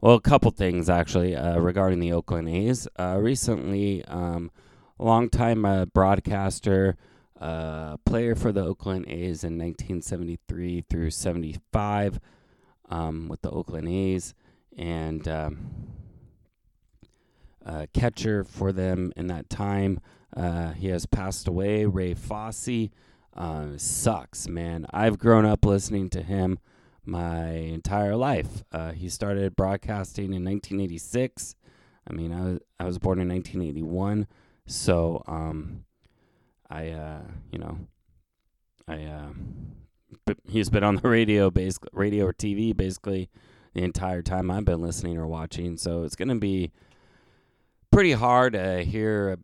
well, 0.00 0.14
a 0.14 0.20
couple 0.20 0.50
things 0.50 0.88
actually 0.88 1.36
uh, 1.36 1.58
regarding 1.58 2.00
the 2.00 2.12
Oakland 2.12 2.48
A's. 2.48 2.88
Uh, 2.98 3.18
recently, 3.20 4.02
um, 4.06 4.50
longtime 4.98 5.66
uh, 5.66 5.84
broadcaster, 5.84 6.96
uh, 7.40 7.96
player 7.98 8.34
for 8.34 8.52
the 8.52 8.64
Oakland 8.64 9.06
A's 9.06 9.44
in 9.44 9.58
1973 9.58 10.84
through 10.88 11.10
75 11.10 12.20
um, 12.88 13.28
with 13.28 13.42
the 13.42 13.50
Oakland 13.50 13.88
A's, 13.88 14.34
and 14.76 15.26
um, 15.28 15.70
catcher 17.92 18.44
for 18.44 18.72
them 18.72 19.12
in 19.16 19.26
that 19.28 19.48
time. 19.50 20.00
he 20.76 20.88
has 20.88 21.06
passed 21.06 21.46
away, 21.48 21.84
Ray 21.84 22.14
Fosse. 22.14 22.90
Uh, 23.38 23.68
sucks, 23.76 24.48
man. 24.48 24.84
I've 24.90 25.16
grown 25.16 25.46
up 25.46 25.64
listening 25.64 26.10
to 26.10 26.22
him 26.22 26.58
my 27.04 27.50
entire 27.50 28.16
life. 28.16 28.64
Uh, 28.72 28.90
he 28.90 29.08
started 29.08 29.54
broadcasting 29.54 30.32
in 30.32 30.44
1986. 30.44 31.54
I 32.08 32.12
mean, 32.12 32.32
I 32.32 32.40
was 32.42 32.58
I 32.80 32.84
was 32.84 32.98
born 32.98 33.20
in 33.20 33.28
1981, 33.28 34.26
so 34.66 35.22
um, 35.28 35.84
I 36.70 36.90
uh, 36.90 37.22
you 37.50 37.58
know, 37.58 37.78
I 38.86 39.04
uh, 39.04 40.34
he's 40.48 40.70
been 40.70 40.84
on 40.84 40.96
the 40.96 41.08
radio, 41.08 41.50
basically 41.50 41.90
radio 41.92 42.26
or 42.26 42.32
TV, 42.32 42.76
basically 42.76 43.28
the 43.74 43.82
entire 43.82 44.22
time 44.22 44.50
I've 44.50 44.64
been 44.64 44.80
listening 44.80 45.16
or 45.18 45.26
watching. 45.26 45.76
So 45.76 46.04
it's 46.04 46.16
gonna 46.16 46.36
be 46.36 46.72
pretty 47.90 48.12
hard 48.12 48.52
to 48.52 48.84
hear 48.84 49.38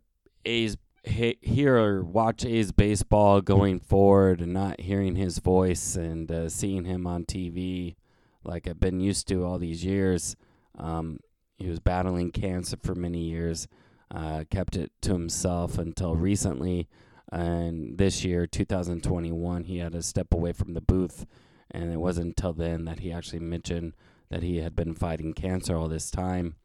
A's 0.44 0.76
hear 1.04 1.76
or 1.76 2.02
watch 2.02 2.44
A's 2.44 2.72
baseball 2.72 3.40
going 3.40 3.78
forward 3.78 4.40
and 4.40 4.52
not 4.52 4.80
hearing 4.80 5.16
his 5.16 5.38
voice 5.38 5.96
and 5.96 6.30
uh, 6.30 6.48
seeing 6.48 6.84
him 6.84 7.06
on 7.06 7.24
TV 7.24 7.96
like 8.42 8.66
I've 8.68 8.80
been 8.80 9.00
used 9.00 9.28
to 9.28 9.44
all 9.44 9.58
these 9.58 9.84
years. 9.84 10.36
Um, 10.78 11.18
he 11.56 11.68
was 11.68 11.80
battling 11.80 12.30
cancer 12.30 12.76
for 12.82 12.94
many 12.94 13.20
years, 13.20 13.68
uh, 14.10 14.44
kept 14.50 14.76
it 14.76 14.92
to 15.02 15.12
himself 15.12 15.78
until 15.78 16.14
recently. 16.16 16.88
And 17.32 17.98
this 17.98 18.24
year, 18.24 18.46
2021, 18.46 19.64
he 19.64 19.78
had 19.78 19.92
to 19.92 20.02
step 20.02 20.32
away 20.32 20.52
from 20.52 20.74
the 20.74 20.80
booth. 20.80 21.26
And 21.70 21.92
it 21.92 21.98
wasn't 21.98 22.28
until 22.28 22.52
then 22.52 22.84
that 22.84 23.00
he 23.00 23.12
actually 23.12 23.40
mentioned 23.40 23.94
that 24.30 24.42
he 24.42 24.58
had 24.58 24.76
been 24.76 24.94
fighting 24.94 25.32
cancer 25.32 25.76
all 25.76 25.88
this 25.88 26.10
time. 26.10 26.56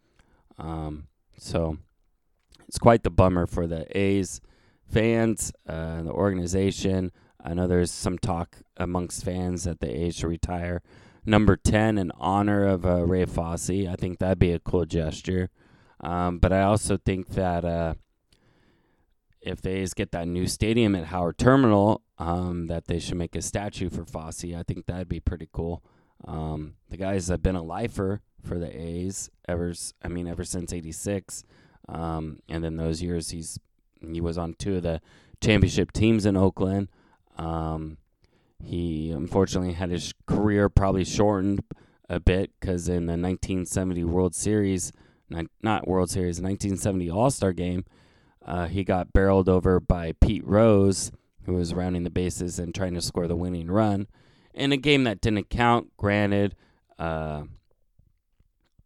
Um, 0.57 1.07
so 1.37 1.77
it's 2.67 2.79
quite 2.79 3.03
the 3.03 3.09
bummer 3.09 3.47
for 3.47 3.65
the 3.65 3.85
A's 3.97 4.41
fans 4.85 5.51
uh, 5.67 5.71
and 5.71 6.07
the 6.07 6.11
organization. 6.11 7.11
I 7.43 7.53
know 7.53 7.67
there's 7.67 7.91
some 7.91 8.17
talk 8.17 8.57
amongst 8.77 9.23
fans 9.23 9.63
that 9.63 9.79
the 9.79 9.89
A's 9.89 10.17
should 10.17 10.29
retire 10.29 10.81
number 11.25 11.55
10 11.55 11.97
in 11.97 12.11
honor 12.17 12.65
of 12.65 12.85
uh, 12.85 13.05
Ray 13.05 13.25
Fosse. 13.25 13.69
I 13.69 13.95
think 13.97 14.19
that'd 14.19 14.39
be 14.39 14.51
a 14.51 14.59
cool 14.59 14.85
gesture. 14.85 15.49
Um, 16.01 16.39
but 16.39 16.53
I 16.53 16.63
also 16.63 16.97
think 16.97 17.29
that 17.29 17.65
uh, 17.65 17.93
if 19.41 19.61
they 19.61 19.85
get 19.95 20.11
that 20.11 20.27
new 20.27 20.47
stadium 20.47 20.95
at 20.95 21.05
Howard 21.05 21.37
Terminal, 21.37 22.01
um, 22.17 22.67
that 22.67 22.87
they 22.87 22.99
should 22.99 23.17
make 23.17 23.35
a 23.35 23.41
statue 23.41 23.89
for 23.89 24.05
Fosse. 24.05 24.43
I 24.45 24.63
think 24.63 24.85
that'd 24.85 25.09
be 25.09 25.19
pretty 25.19 25.47
cool. 25.51 25.83
Um, 26.25 26.75
the 26.89 26.97
guys 26.97 27.29
have 27.29 27.41
been 27.41 27.55
a 27.55 27.63
lifer 27.63 28.21
for 28.43 28.59
the 28.59 28.69
A's 28.69 29.29
ever. 29.47 29.73
I 30.03 30.07
mean, 30.07 30.27
ever 30.27 30.43
since 30.43 30.73
'86. 30.73 31.43
Um, 31.87 32.39
and 32.49 32.63
then 32.63 32.77
those 32.77 33.01
years 33.01 33.29
he's 33.29 33.59
he 34.01 34.21
was 34.21 34.37
on 34.37 34.53
two 34.53 34.75
of 34.75 34.83
the 34.83 35.01
championship 35.41 35.91
teams 35.91 36.25
in 36.25 36.37
Oakland. 36.37 36.89
Um, 37.37 37.97
he 38.63 39.11
unfortunately 39.11 39.73
had 39.73 39.89
his 39.89 40.13
career 40.25 40.69
probably 40.69 41.05
shortened 41.05 41.63
a 42.09 42.19
bit 42.19 42.51
because 42.59 42.89
in 42.89 43.05
the 43.05 43.13
1970 43.13 44.03
World 44.03 44.35
Series, 44.35 44.91
not, 45.29 45.45
not 45.61 45.87
World 45.87 46.09
Series, 46.09 46.41
1970 46.41 47.09
All 47.09 47.31
Star 47.31 47.53
game, 47.53 47.85
uh, 48.49 48.65
he 48.65 48.83
got 48.83 49.13
barreled 49.13 49.47
over 49.47 49.79
by 49.79 50.11
Pete 50.13 50.45
Rose, 50.45 51.11
who 51.45 51.53
was 51.53 51.75
rounding 51.75 52.03
the 52.03 52.09
bases 52.09 52.57
and 52.57 52.73
trying 52.73 52.95
to 52.95 53.01
score 53.01 53.27
the 53.27 53.35
winning 53.35 53.69
run. 53.69 54.07
In 54.55 54.71
a 54.71 54.77
game 54.77 55.03
that 55.03 55.21
didn't 55.21 55.51
count, 55.51 55.95
granted, 55.97 56.55
uh, 56.97 57.43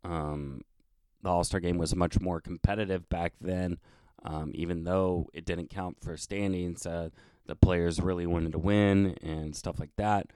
um, 0.04 0.62
the 1.22 1.30
All 1.30 1.46
Star 1.46 1.62
game 1.62 1.78
was 1.78 1.96
much 1.96 2.20
more 2.20 2.42
competitive 2.42 3.08
back 3.08 3.36
then. 3.40 3.78
Um, 4.26 4.52
even 4.54 4.84
though 4.84 5.30
it 5.34 5.46
didn't 5.46 5.70
count 5.70 5.98
for 6.02 6.18
standings, 6.18 6.86
uh, 6.86 7.10
the 7.46 7.56
players 7.56 8.02
really 8.02 8.26
wanted 8.26 8.52
to 8.52 8.60
win 8.60 9.16
and 9.22 9.56
stuff 9.56 9.80
like 9.80 9.96
that. 9.96 10.28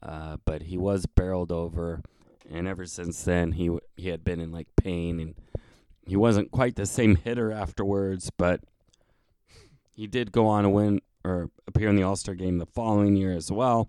Uh, 0.00 0.36
but 0.44 0.62
he 0.62 0.78
was 0.78 1.06
barreled 1.06 1.50
over, 1.50 2.02
and 2.48 2.68
ever 2.68 2.86
since 2.86 3.24
then, 3.24 3.52
he 3.52 3.76
he 3.96 4.10
had 4.10 4.22
been 4.22 4.38
in 4.38 4.52
like 4.52 4.68
pain, 4.76 5.18
and 5.18 5.34
he 6.06 6.14
wasn't 6.14 6.52
quite 6.52 6.76
the 6.76 6.86
same 6.86 7.16
hitter 7.16 7.50
afterwards. 7.50 8.30
But 8.36 8.60
he 9.96 10.06
did 10.06 10.30
go 10.30 10.46
on 10.46 10.64
to 10.64 10.70
win 10.70 11.00
or 11.24 11.50
appear 11.66 11.88
in 11.88 11.96
the 11.96 12.02
All 12.02 12.16
Star 12.16 12.34
game 12.34 12.58
the 12.58 12.66
following 12.66 13.16
year 13.16 13.32
as 13.32 13.50
well. 13.50 13.88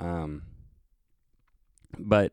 Um, 0.00 0.42
but 1.96 2.32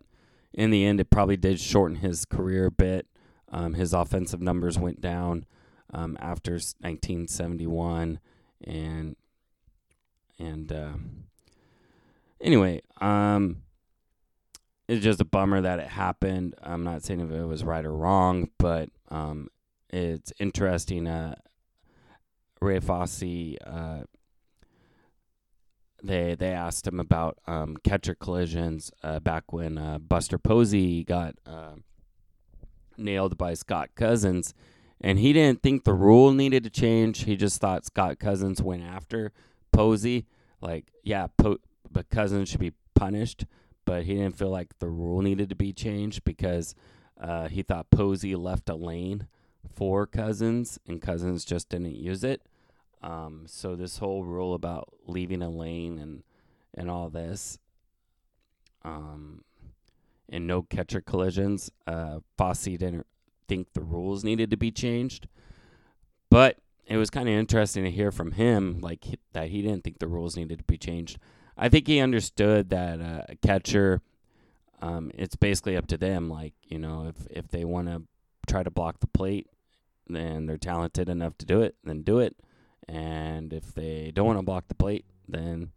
in 0.52 0.72
the 0.72 0.84
end, 0.84 1.00
it 1.00 1.12
probably 1.12 1.38
did 1.38 1.60
shorten 1.60 1.98
his 1.98 2.26
career 2.26 2.66
a 2.66 2.72
bit. 2.72 3.08
Um, 3.50 3.76
his 3.76 3.94
offensive 3.94 4.42
numbers 4.42 4.80
went 4.80 5.00
down 5.00 5.46
um, 5.94 6.18
after 6.20 6.54
1971, 6.54 8.20
and 8.64 9.16
and 10.40 10.72
uh, 10.72 10.94
anyway, 12.42 12.82
um, 13.00 13.58
it's 14.88 15.04
just 15.04 15.22
a 15.22 15.26
bummer 15.26 15.62
that 15.62 15.80
it 15.80 15.88
happened. 15.88 16.56
I'm 16.64 16.84
not 16.84 17.04
saying 17.04 17.20
if 17.20 17.32
it 17.32 17.46
was 17.46 17.64
right 17.64 17.86
or 17.86 17.94
wrong, 17.94 18.50
but 18.58 18.90
um, 19.10 19.50
it's 19.90 20.34
interesting. 20.40 21.06
Uh, 21.08 21.36
Ray 22.62 22.80
Fosse, 22.80 23.56
uh, 23.66 24.04
they 26.04 26.36
they 26.36 26.52
asked 26.52 26.88
him 26.88 27.00
about 27.00 27.38
um, 27.48 27.78
catcher 27.84 28.16
collisions 28.16 28.92
uh, 29.04 29.20
back 29.20 29.52
when 29.52 29.78
uh, 29.78 29.98
Buster 30.00 30.38
Posey 30.38 31.04
got 31.04 31.36
uh, 31.46 31.74
nailed 32.98 33.38
by 33.38 33.54
Scott 33.54 33.90
Cousins, 33.96 34.54
and 35.02 35.20
he 35.20 35.34
didn't 35.34 35.62
think 35.62 35.84
the 35.84 35.94
rule 35.94 36.34
needed 36.34 36.64
to 36.64 36.70
change. 36.70 37.24
He 37.24 37.36
just 37.36 37.60
thought 37.60 37.86
Scott 37.86 38.20
Cousins 38.20 38.62
went 38.62 38.84
after 38.84 39.32
Posey. 39.72 40.26
Like, 40.62 40.88
yeah, 41.04 41.28
po- 41.38 41.60
but 41.92 42.10
Cousins 42.10 42.50
should 42.50 42.60
be 42.60 42.74
punished, 42.96 43.46
but 43.86 44.04
he 44.04 44.16
didn't 44.16 44.38
feel 44.38 44.50
like 44.50 44.80
the 44.80 44.90
rule 44.90 45.22
needed 45.22 45.50
to 45.50 45.56
be 45.56 45.74
changed 45.74 46.24
because 46.24 46.74
uh, 47.20 47.48
he 47.48 47.62
thought 47.62 47.90
Posey 47.92 48.36
left 48.36 48.70
a 48.70 48.76
lane 48.76 49.28
for 49.78 50.08
Cousins, 50.08 50.80
and 50.88 51.00
Cousins 51.00 51.46
just 51.46 51.70
didn't 51.70 51.96
use 51.96 52.24
it. 52.24 52.42
Um, 53.04 53.44
so 53.46 53.76
this 53.76 54.00
whole 54.00 54.24
rule 54.24 54.56
about 54.56 54.92
leaving 55.06 55.44
a 55.44 55.50
lane 55.50 56.00
and 56.00 56.24
and 56.74 56.90
all 56.90 57.10
this, 57.10 57.60
um, 58.84 59.44
and 60.28 60.48
no 60.48 60.64
catcher 60.64 61.00
collisions. 61.00 61.72
Uh, 61.86 62.20
Fosse 62.38 62.66
didn't 62.66 63.06
think 63.48 63.68
the 63.74 63.82
rules 63.82 64.24
needed 64.24 64.50
to 64.50 64.58
be 64.58 64.72
changed, 64.72 65.28
but 66.32 66.58
it 66.88 66.98
was 66.98 67.12
kind 67.12 67.30
of 67.30 67.36
interesting 67.36 67.84
to 67.84 67.92
hear 67.92 68.12
from 68.12 68.32
him 68.32 68.80
like 68.82 69.06
that 69.34 69.50
he 69.50 69.62
didn't 69.62 69.84
think 69.84 70.00
the 70.00 70.08
rules 70.08 70.36
needed 70.36 70.58
to 70.58 70.64
be 70.64 70.78
changed. 70.78 71.20
I 71.56 71.70
think 71.70 71.86
he 71.86 72.00
understood 72.00 72.70
that 72.70 73.00
uh, 73.00 73.22
a 73.30 73.36
catcher, 73.36 74.02
um, 74.82 75.12
it's 75.14 75.36
basically 75.36 75.78
up 75.78 75.86
to 75.88 75.98
them. 75.98 76.30
Like 76.30 76.54
you 76.64 76.80
know, 76.80 77.08
if 77.08 77.28
if 77.30 77.48
they 77.50 77.64
want 77.64 77.90
to 77.90 78.02
try 78.48 78.64
to 78.64 78.72
block 78.72 79.02
the 79.02 79.08
plate, 79.08 79.48
then 80.10 80.46
they're 80.46 80.58
talented 80.58 81.10
enough 81.10 81.38
to 81.40 81.46
do 81.46 81.62
it, 81.62 81.76
then 81.84 82.02
do 82.02 82.20
it. 82.20 82.36
And 82.88 83.52
if 83.54 83.74
they 83.74 84.12
don't 84.14 84.26
want 84.26 84.40
to 84.40 84.44
block 84.44 84.68
the 84.68 84.76
plate, 84.76 85.06
then 85.28 85.72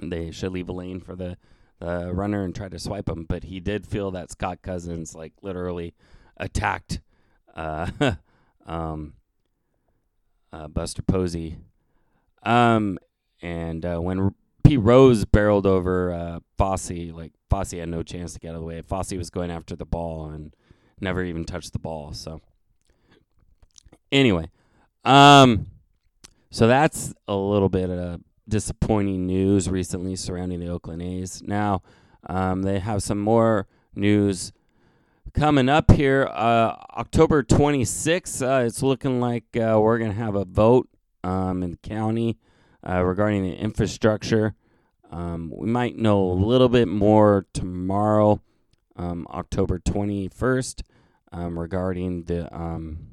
they 0.00 0.30
should 0.30 0.52
leave 0.52 0.68
a 0.68 0.72
lane 0.72 1.00
for 1.00 1.16
the 1.16 1.36
the 1.80 2.12
runner 2.12 2.44
and 2.44 2.54
try 2.54 2.68
to 2.68 2.78
swipe 2.78 3.08
him, 3.08 3.24
but 3.24 3.44
he 3.44 3.58
did 3.58 3.86
feel 3.86 4.10
that 4.10 4.30
Scott 4.30 4.60
Cousins 4.62 5.14
like 5.14 5.32
literally 5.42 5.94
attacked 6.36 7.00
uh, 7.56 7.90
um, 8.66 9.14
uh, 10.52 10.68
Buster 10.68 11.02
Posey. 11.02 11.56
Um, 12.42 12.98
and 13.40 13.84
uh, 13.84 13.98
when 13.98 14.34
Pete 14.62 14.80
Rose 14.80 15.24
barreled 15.24 15.66
over 15.66 16.12
uh, 16.12 16.40
Fosse, 16.58 17.12
like 17.12 17.32
Fosse 17.48 17.72
had 17.72 17.88
no 17.88 18.02
chance 18.02 18.34
to 18.34 18.38
get 18.40 18.50
out 18.50 18.56
of 18.56 18.60
the 18.60 18.66
way. 18.66 18.82
Fosse 18.82 19.12
was 19.12 19.30
going 19.30 19.50
after 19.50 19.74
the 19.74 19.86
ball 19.86 20.26
and 20.26 20.54
never 21.00 21.24
even 21.24 21.44
touched 21.44 21.72
the 21.72 21.78
ball. 21.78 22.12
So 22.12 22.42
anyway, 24.12 24.50
um, 25.04 25.66
so 26.50 26.66
that's 26.66 27.14
a 27.28 27.34
little 27.34 27.68
bit 27.68 27.90
of 27.90 28.20
disappointing 28.48 29.26
news 29.26 29.68
recently 29.68 30.16
surrounding 30.16 30.60
the 30.60 30.68
Oakland 30.68 31.02
A's. 31.02 31.42
Now, 31.42 31.82
um, 32.28 32.62
they 32.62 32.80
have 32.80 33.02
some 33.02 33.20
more 33.20 33.66
news 33.94 34.52
coming 35.32 35.68
up 35.68 35.90
here. 35.92 36.28
Uh, 36.30 36.74
October 36.96 37.42
26th, 37.42 38.42
uh, 38.42 38.64
it's 38.64 38.82
looking 38.82 39.20
like 39.20 39.44
uh, 39.56 39.78
we're 39.80 39.98
going 39.98 40.10
to 40.10 40.16
have 40.16 40.34
a 40.34 40.44
vote 40.44 40.88
um, 41.22 41.62
in 41.62 41.72
the 41.72 41.76
county 41.78 42.38
uh, 42.86 43.02
regarding 43.02 43.42
the 43.42 43.54
infrastructure. 43.54 44.54
Um, 45.10 45.52
we 45.54 45.68
might 45.68 45.96
know 45.96 46.22
a 46.22 46.34
little 46.34 46.68
bit 46.68 46.88
more 46.88 47.46
tomorrow, 47.52 48.40
um, 48.96 49.26
October 49.30 49.78
21st, 49.78 50.82
um, 51.32 51.58
regarding 51.58 52.24
the 52.24 52.52
um, 52.54 53.09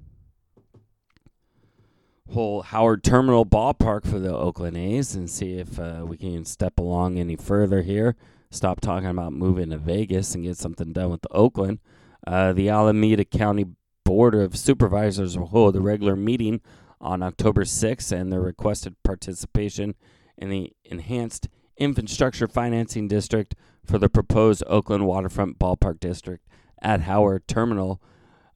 whole 2.29 2.61
Howard 2.61 3.03
Terminal 3.03 3.45
ballpark 3.45 4.05
for 4.05 4.19
the 4.19 4.35
Oakland 4.35 4.77
A's 4.77 5.15
and 5.15 5.29
see 5.29 5.57
if 5.59 5.79
uh, 5.79 6.03
we 6.05 6.17
can 6.17 6.45
step 6.45 6.79
along 6.79 7.17
any 7.17 7.35
further 7.35 7.81
here. 7.81 8.15
Stop 8.49 8.81
talking 8.81 9.09
about 9.09 9.33
moving 9.33 9.69
to 9.69 9.77
Vegas 9.77 10.33
and 10.35 10.43
get 10.43 10.57
something 10.57 10.93
done 10.93 11.09
with 11.09 11.21
the 11.21 11.31
Oakland. 11.33 11.79
Uh, 12.25 12.53
the 12.53 12.69
Alameda 12.69 13.25
County 13.25 13.65
Board 14.03 14.35
of 14.35 14.57
Supervisors 14.57 15.37
will 15.37 15.47
hold 15.47 15.75
a 15.75 15.81
regular 15.81 16.15
meeting 16.15 16.61
on 16.99 17.21
October 17.21 17.63
6th, 17.63 18.11
and 18.11 18.31
their 18.31 18.41
requested 18.41 18.95
participation 19.03 19.95
in 20.37 20.49
the 20.49 20.73
enhanced 20.85 21.47
infrastructure 21.77 22.47
financing 22.47 23.07
district 23.07 23.55
for 23.83 23.97
the 23.97 24.09
proposed 24.09 24.63
Oakland 24.67 25.05
Waterfront 25.05 25.59
Ballpark 25.59 25.99
District 25.99 26.45
at 26.81 27.01
Howard 27.01 27.47
Terminal 27.47 28.01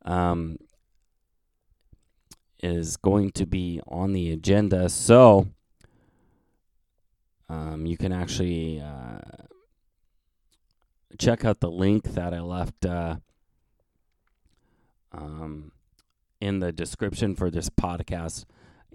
um, 0.06 0.58
is 2.62 2.98
going 2.98 3.32
to 3.32 3.46
be 3.46 3.82
on 3.88 4.14
the 4.14 4.32
agenda. 4.32 4.90
So 4.90 5.48
um, 7.50 7.86
you 7.86 7.98
can 7.98 8.12
actually 8.12 8.80
uh, 8.80 9.20
check 11.18 11.44
out 11.44 11.60
the 11.60 11.72
link 11.72 12.14
that 12.14 12.34
I 12.34 12.40
left 12.40 12.86
uh, 12.86 13.18
um, 15.12 15.72
in 16.40 16.60
the 16.60 16.72
description 16.72 17.36
for 17.36 17.50
this 17.50 17.70
podcast. 17.70 18.46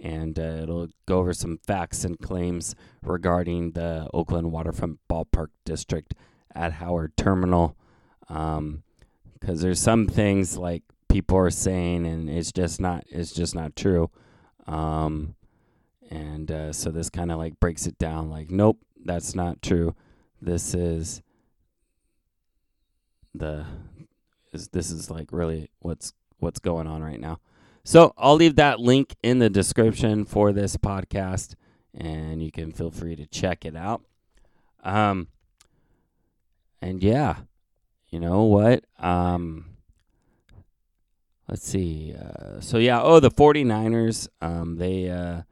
And 0.00 0.38
uh, 0.38 0.60
it'll 0.62 0.88
go 1.06 1.18
over 1.18 1.32
some 1.32 1.58
facts 1.66 2.04
and 2.04 2.18
claims 2.18 2.74
regarding 3.02 3.72
the 3.72 4.08
Oakland 4.12 4.52
Waterfront 4.52 5.00
Ballpark 5.08 5.48
District 5.64 6.14
at 6.54 6.74
Howard 6.74 7.16
Terminal. 7.16 7.76
Because 8.28 8.58
um, 8.58 8.82
there's 9.40 9.80
some 9.80 10.06
things 10.06 10.58
like 10.58 10.82
people 11.16 11.38
are 11.38 11.50
saying, 11.50 12.06
and 12.06 12.28
it's 12.28 12.52
just 12.52 12.78
not 12.78 13.02
it's 13.08 13.32
just 13.32 13.54
not 13.54 13.74
true. 13.74 14.10
Um, 14.66 15.34
and 16.10 16.50
uh, 16.50 16.72
so 16.74 16.90
this 16.90 17.08
kind 17.08 17.32
of 17.32 17.38
like 17.38 17.58
breaks 17.58 17.86
it 17.86 17.96
down. 17.98 18.28
Like, 18.28 18.50
nope, 18.50 18.78
that's 19.02 19.34
not 19.34 19.62
true. 19.62 19.94
This 20.42 20.74
is 20.74 21.22
the 23.34 23.64
is 24.52 24.68
this 24.68 24.90
is 24.90 25.10
like 25.10 25.32
really 25.32 25.70
what's 25.78 26.12
what's 26.38 26.58
going 26.58 26.86
on 26.86 27.02
right 27.02 27.18
now. 27.18 27.40
So 27.82 28.12
I'll 28.18 28.34
leave 28.34 28.56
that 28.56 28.78
link 28.78 29.16
in 29.22 29.38
the 29.38 29.48
description 29.48 30.26
for 30.26 30.52
this 30.52 30.76
podcast, 30.76 31.54
and 31.94 32.42
you 32.42 32.52
can 32.52 32.72
feel 32.72 32.90
free 32.90 33.16
to 33.16 33.26
check 33.26 33.64
it 33.64 33.74
out. 33.74 34.02
Um, 34.84 35.28
and 36.82 37.02
yeah, 37.02 37.36
you 38.10 38.20
know 38.20 38.42
what? 38.42 38.84
Um, 38.98 39.75
let's 41.48 41.66
see. 41.66 42.14
Uh, 42.14 42.60
so 42.60 42.78
yeah, 42.78 43.00
oh, 43.02 43.20
the 43.20 43.30
49ers, 43.30 44.28
um, 44.40 44.76
they 44.76 45.10
uh, 45.10 45.42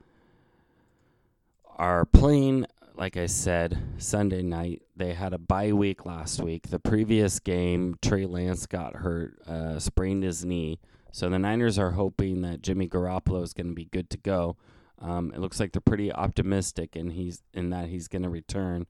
are 1.77 2.05
playing. 2.05 2.67
Like 2.97 3.17
I 3.17 3.27
said, 3.27 3.77
Sunday 3.99 4.43
night 4.43 4.83
they 4.97 5.15
had 5.15 5.33
a 5.33 5.39
bye 5.39 5.73
week 5.73 6.07
last 6.07 6.41
week. 6.41 6.69
The 6.69 6.79
previous 6.79 7.41
game, 7.41 7.97
Trey 8.01 8.25
Lance 8.25 8.67
got 8.67 8.97
hurt, 8.97 9.37
uh, 9.49 9.81
sprained 9.81 10.23
his 10.23 10.45
knee. 10.45 10.79
So 11.11 11.29
the 11.29 11.39
Niners 11.39 11.79
are 11.79 11.93
hoping 11.93 12.43
that 12.43 12.63
Jimmy 12.63 12.89
Garoppolo 12.89 13.43
is 13.43 13.53
going 13.53 13.69
to 13.69 13.75
be 13.75 13.87
good 13.87 14.11
to 14.11 14.17
go. 14.17 14.57
Um, 15.01 15.33
it 15.35 15.41
looks 15.41 15.61
like 15.61 15.73
they're 15.73 15.81
pretty 15.81 16.13
optimistic, 16.13 16.97
and 16.97 17.13
he's 17.13 17.43
in 17.53 17.71
that 17.71 17.89
he's 17.89 18.09
going 18.09 18.23
to 18.23 18.29
return 18.29 18.87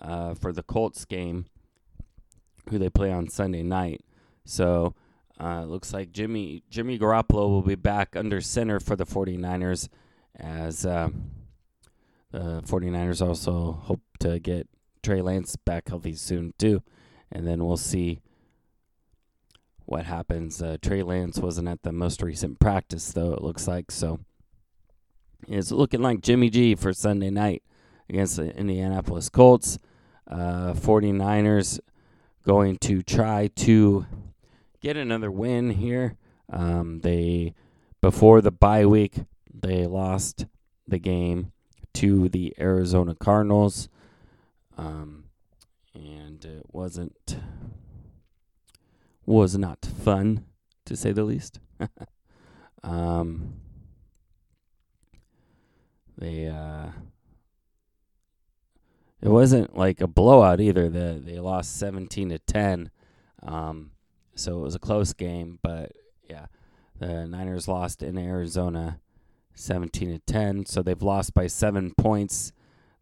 uh, 0.00 0.34
for 0.34 0.52
the 0.52 0.62
Colts 0.62 1.04
game, 1.04 1.46
who 2.68 2.78
they 2.78 2.90
play 2.90 3.10
on 3.10 3.28
Sunday 3.28 3.62
night. 3.62 4.02
So 4.44 4.94
uh, 5.40 5.64
looks 5.64 5.92
like 5.92 6.12
Jimmy 6.12 6.62
Jimmy 6.70 6.98
Garoppolo 6.98 7.48
will 7.48 7.62
be 7.62 7.74
back 7.74 8.16
under 8.16 8.40
center 8.40 8.80
for 8.80 8.96
the 8.96 9.06
49ers 9.06 9.88
as 10.34 10.86
uh, 10.86 11.10
the 12.30 12.62
49ers 12.62 13.26
also 13.26 13.72
hope 13.72 14.00
to 14.20 14.38
get 14.38 14.68
Trey 15.02 15.20
Lance 15.20 15.56
back 15.56 15.88
healthy 15.88 16.14
soon 16.14 16.54
too. 16.58 16.82
And 17.30 17.46
then 17.46 17.64
we'll 17.64 17.76
see 17.76 18.20
what 19.84 20.06
happens. 20.06 20.62
Uh, 20.62 20.78
Trey 20.80 21.02
Lance 21.02 21.38
wasn't 21.38 21.68
at 21.68 21.82
the 21.82 21.92
most 21.92 22.22
recent 22.22 22.58
practice 22.58 23.12
though 23.12 23.32
it 23.32 23.42
looks 23.42 23.68
like 23.68 23.90
so 23.90 24.20
it's 25.48 25.70
looking 25.70 26.02
like 26.02 26.22
Jimmy 26.22 26.50
G 26.50 26.74
for 26.74 26.92
Sunday 26.92 27.30
night 27.30 27.62
against 28.08 28.36
the 28.36 28.56
Indianapolis 28.56 29.28
Colts. 29.28 29.78
Uh, 30.26 30.72
49ers 30.72 31.78
going 32.44 32.78
to 32.78 33.02
try 33.02 33.48
to 33.48 34.06
get 34.86 34.96
another 34.96 35.32
win 35.32 35.70
here. 35.70 36.16
Um, 36.48 37.00
they 37.00 37.54
before 38.00 38.40
the 38.40 38.52
bye 38.52 38.86
week 38.86 39.16
they 39.52 39.84
lost 39.84 40.46
the 40.86 41.00
game 41.00 41.50
to 41.94 42.28
the 42.28 42.54
Arizona 42.60 43.16
Cardinals, 43.16 43.88
um, 44.78 45.24
and 45.92 46.44
it 46.44 46.66
wasn't 46.70 47.36
was 49.24 49.58
not 49.58 49.84
fun 49.84 50.44
to 50.84 50.94
say 50.94 51.10
the 51.10 51.24
least. 51.24 51.58
um, 52.84 53.54
they 56.16 56.46
uh, 56.46 56.90
it 59.20 59.30
wasn't 59.30 59.76
like 59.76 60.00
a 60.00 60.06
blowout 60.06 60.60
either. 60.60 60.88
The 60.88 61.20
they 61.20 61.40
lost 61.40 61.76
seventeen 61.76 62.28
to 62.28 62.38
ten. 62.38 62.92
Um, 63.42 63.90
so 64.36 64.58
it 64.58 64.62
was 64.62 64.74
a 64.74 64.78
close 64.78 65.12
game, 65.12 65.58
but 65.62 65.92
yeah, 66.28 66.46
the 66.98 67.26
Niners 67.26 67.68
lost 67.68 68.02
in 68.02 68.16
Arizona 68.18 69.00
17 69.54 70.12
to 70.12 70.18
10. 70.20 70.66
So 70.66 70.82
they've 70.82 71.02
lost 71.02 71.34
by 71.34 71.46
seven 71.46 71.94
points 71.96 72.52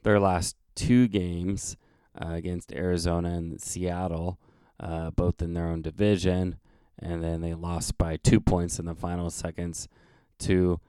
their 0.03 0.21
last 0.21 0.57
two 0.75 1.09
games 1.09 1.77
uh, 2.21 2.31
against 2.31 2.73
Arizona 2.73 3.31
and 3.31 3.61
Seattle, 3.61 4.39
uh, 4.81 5.11
both 5.11 5.43
in 5.43 5.55
their 5.55 5.67
own 5.67 5.83
division. 5.83 6.57
And 6.99 7.23
then 7.23 7.41
they 7.41 7.55
lost 7.55 7.99
by 7.99 8.17
two 8.17 8.41
points 8.41 8.79
in 8.79 8.87
the 8.87 8.95
final 8.95 9.31
seconds 9.31 9.89
to 10.41 10.81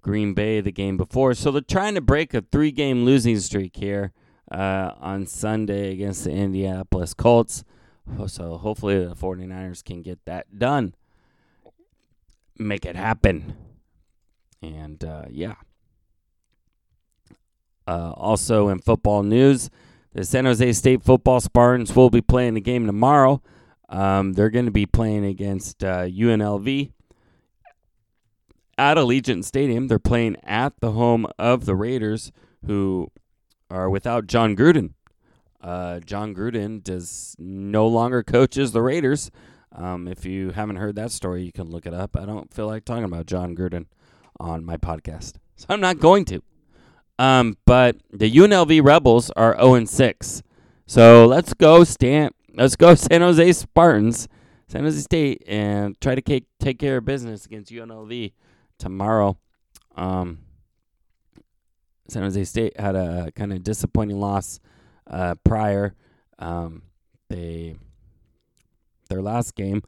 Green 0.00 0.34
Bay 0.34 0.60
the 0.60 0.72
game 0.72 0.96
before. 0.96 1.34
So 1.34 1.50
they're 1.50 1.60
trying 1.60 1.94
to 1.94 2.00
break 2.00 2.32
a 2.32 2.40
three 2.40 2.70
game 2.70 3.04
losing 3.04 3.38
streak 3.40 3.76
here 3.76 4.12
uh, 4.50 4.92
on 5.00 5.26
Sunday 5.26 5.92
against 5.92 6.24
the 6.24 6.30
Indianapolis 6.30 7.14
Colts. 7.14 7.64
So 8.26 8.56
hopefully 8.58 9.04
the 9.04 9.14
49ers 9.14 9.84
can 9.84 10.02
get 10.02 10.24
that 10.24 10.58
done. 10.58 10.94
Make 12.58 12.84
it 12.84 12.96
happen. 12.96 13.56
And 14.62 15.02
uh, 15.04 15.24
yeah. 15.30 15.54
Uh, 17.86 18.12
also 18.16 18.68
in 18.68 18.80
football 18.80 19.22
news, 19.22 19.70
the 20.12 20.24
San 20.24 20.44
Jose 20.44 20.72
State 20.72 21.02
football 21.02 21.40
Spartans 21.40 21.94
will 21.94 22.10
be 22.10 22.20
playing 22.20 22.56
a 22.56 22.60
game 22.60 22.86
tomorrow. 22.86 23.40
Um, 23.88 24.34
they're 24.34 24.50
going 24.50 24.66
to 24.66 24.70
be 24.70 24.84
playing 24.84 25.24
against 25.24 25.82
uh, 25.82 26.02
UNLV 26.02 26.92
at 28.76 28.96
Allegiant 28.96 29.44
Stadium. 29.44 29.88
They're 29.88 29.98
playing 29.98 30.36
at 30.42 30.74
the 30.80 30.92
home 30.92 31.26
of 31.38 31.64
the 31.64 31.74
Raiders, 31.74 32.30
who 32.66 33.10
are 33.70 33.88
without 33.88 34.26
Jon 34.26 34.56
Gruden. 34.56 34.94
Uh, 35.60 36.00
Jon 36.00 36.34
Gruden 36.34 36.82
does 36.82 37.34
no 37.38 37.86
longer 37.86 38.22
coaches 38.22 38.72
the 38.72 38.82
Raiders. 38.82 39.30
Um, 39.72 40.08
if 40.08 40.24
you 40.24 40.50
haven't 40.50 40.76
heard 40.76 40.96
that 40.96 41.10
story, 41.10 41.42
you 41.42 41.52
can 41.52 41.70
look 41.70 41.86
it 41.86 41.94
up. 41.94 42.16
I 42.16 42.24
don't 42.24 42.52
feel 42.52 42.66
like 42.66 42.84
talking 42.84 43.04
about 43.04 43.26
Jon 43.26 43.54
Gruden 43.54 43.86
on 44.40 44.64
my 44.64 44.76
podcast, 44.76 45.34
so 45.56 45.66
I'm 45.68 45.80
not 45.80 45.98
going 45.98 46.24
to. 46.26 46.42
Um, 47.18 47.58
but 47.66 47.96
the 48.12 48.30
UNLV 48.30 48.84
Rebels 48.84 49.30
are 49.32 49.56
0 49.60 49.84
6. 49.84 50.42
So 50.86 51.26
let's 51.26 51.52
go 51.54 51.84
Stan. 51.84 52.30
Let's 52.54 52.76
go 52.76 52.94
San 52.94 53.20
Jose 53.20 53.52
Spartans, 53.52 54.28
San 54.68 54.84
Jose 54.84 55.00
State, 55.00 55.42
and 55.46 56.00
try 56.00 56.14
to 56.14 56.22
take 56.22 56.46
take 56.60 56.78
care 56.78 56.98
of 56.98 57.04
business 57.04 57.44
against 57.44 57.72
UNLV 57.72 58.32
tomorrow. 58.78 59.36
Um, 59.96 60.38
San 62.08 62.22
Jose 62.22 62.44
State 62.44 62.78
had 62.80 62.94
a 62.94 63.32
kind 63.34 63.52
of 63.52 63.62
disappointing 63.62 64.18
loss 64.18 64.60
uh, 65.08 65.34
prior. 65.44 65.94
Um, 66.38 66.82
they 67.28 67.76
their 69.08 69.22
last 69.22 69.54
game 69.54 69.82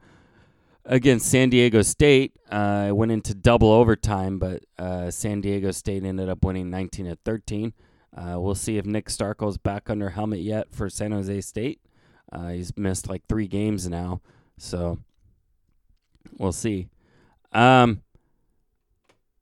against 0.85 1.29
San 1.29 1.49
Diego 1.49 1.81
State 1.81 2.35
uh, 2.49 2.91
went 2.93 3.11
into 3.11 3.33
double 3.33 3.71
overtime, 3.71 4.39
but 4.39 4.63
uh, 4.77 5.11
San 5.11 5.41
Diego 5.41 5.71
State 5.71 6.03
ended 6.03 6.29
up 6.29 6.43
winning 6.43 6.69
19 6.69 7.05
to 7.05 7.15
13. 7.23 7.73
Uh, 8.15 8.39
we'll 8.39 8.55
see 8.55 8.77
if 8.77 8.85
Nick 8.85 9.07
Starkel's 9.07 9.57
back 9.57 9.89
under 9.89 10.09
helmet 10.09 10.39
yet 10.39 10.73
for 10.73 10.89
San 10.89 11.11
Jose 11.11 11.41
State. 11.41 11.79
Uh, 12.31 12.49
he's 12.49 12.75
missed 12.77 13.09
like 13.09 13.25
three 13.27 13.47
games 13.47 13.87
now, 13.87 14.21
so 14.57 14.99
we'll 16.37 16.51
see. 16.51 16.87
Um, 17.51 18.01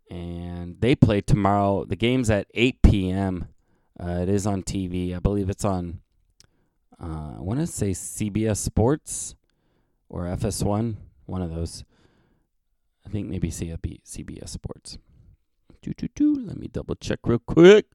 and 0.10 0.80
they 0.82 0.96
play 0.96 1.22
tomorrow. 1.22 1.86
The 1.86 1.96
game's 1.96 2.30
at 2.30 2.48
8 2.54 2.82
p.m. 2.82 3.48
Uh, 4.02 4.20
it 4.22 4.30
is 4.30 4.48
on 4.48 4.64
TV. 4.64 5.16
I 5.16 5.20
believe 5.20 5.50
it's 5.50 5.66
on. 5.66 6.00
Uh, 7.02 7.36
I 7.38 7.42
want 7.42 7.60
to 7.60 7.68
say 7.68 7.92
CBS 7.92 8.58
Sports 8.58 9.36
or 10.10 10.24
FS1, 10.24 10.96
one 11.26 11.42
of 11.42 11.54
those. 11.54 11.84
I 13.06 13.10
think 13.10 13.28
maybe 13.28 13.50
CB, 13.50 14.02
CBS 14.04 14.50
Sports. 14.50 14.98
Doo, 15.82 15.94
doo, 15.96 16.10
doo. 16.14 16.36
Let 16.36 16.58
me 16.58 16.68
double 16.68 16.96
check 16.96 17.20
real 17.24 17.40
quick. 17.40 17.86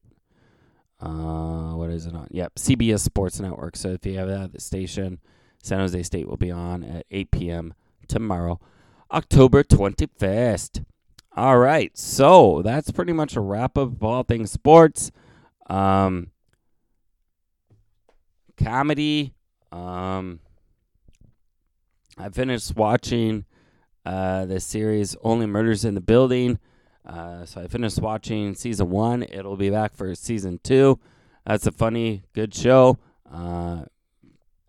Uh, 1.00 1.74
what 1.74 1.90
is 1.90 2.06
it 2.06 2.14
on? 2.14 2.28
Yep, 2.30 2.54
CBS 2.54 3.00
Sports 3.00 3.40
Network. 3.40 3.76
So 3.76 3.90
if 3.90 4.06
you 4.06 4.18
have 4.18 4.28
that 4.28 4.40
at 4.40 4.52
the 4.52 4.60
station, 4.60 5.18
San 5.62 5.80
Jose 5.80 6.02
State 6.02 6.28
will 6.28 6.36
be 6.36 6.50
on 6.50 6.82
at 6.82 7.06
8 7.10 7.30
p.m. 7.30 7.74
tomorrow, 8.08 8.60
October 9.10 9.62
21st. 9.62 10.84
All 11.36 11.58
right, 11.58 11.96
so 11.98 12.62
that's 12.62 12.92
pretty 12.92 13.12
much 13.12 13.34
a 13.34 13.40
wrap 13.40 13.76
up 13.76 13.94
of 13.94 14.04
all 14.04 14.22
things 14.22 14.52
sports. 14.52 15.10
Um, 15.66 16.30
comedy. 18.56 19.34
Um, 19.72 20.40
I 22.16 22.28
finished 22.28 22.76
watching 22.76 23.44
uh, 24.04 24.44
the 24.44 24.60
series 24.60 25.16
Only 25.22 25.46
Murders 25.46 25.84
in 25.84 25.94
the 25.94 26.00
Building. 26.00 26.58
Uh, 27.04 27.44
so 27.44 27.60
I 27.60 27.66
finished 27.66 28.00
watching 28.00 28.54
season 28.54 28.90
one. 28.90 29.22
It'll 29.24 29.56
be 29.56 29.70
back 29.70 29.94
for 29.94 30.14
season 30.14 30.60
two. 30.62 30.98
That's 31.46 31.66
a 31.66 31.72
funny, 31.72 32.22
good 32.32 32.54
show. 32.54 32.98
Uh, 33.30 33.84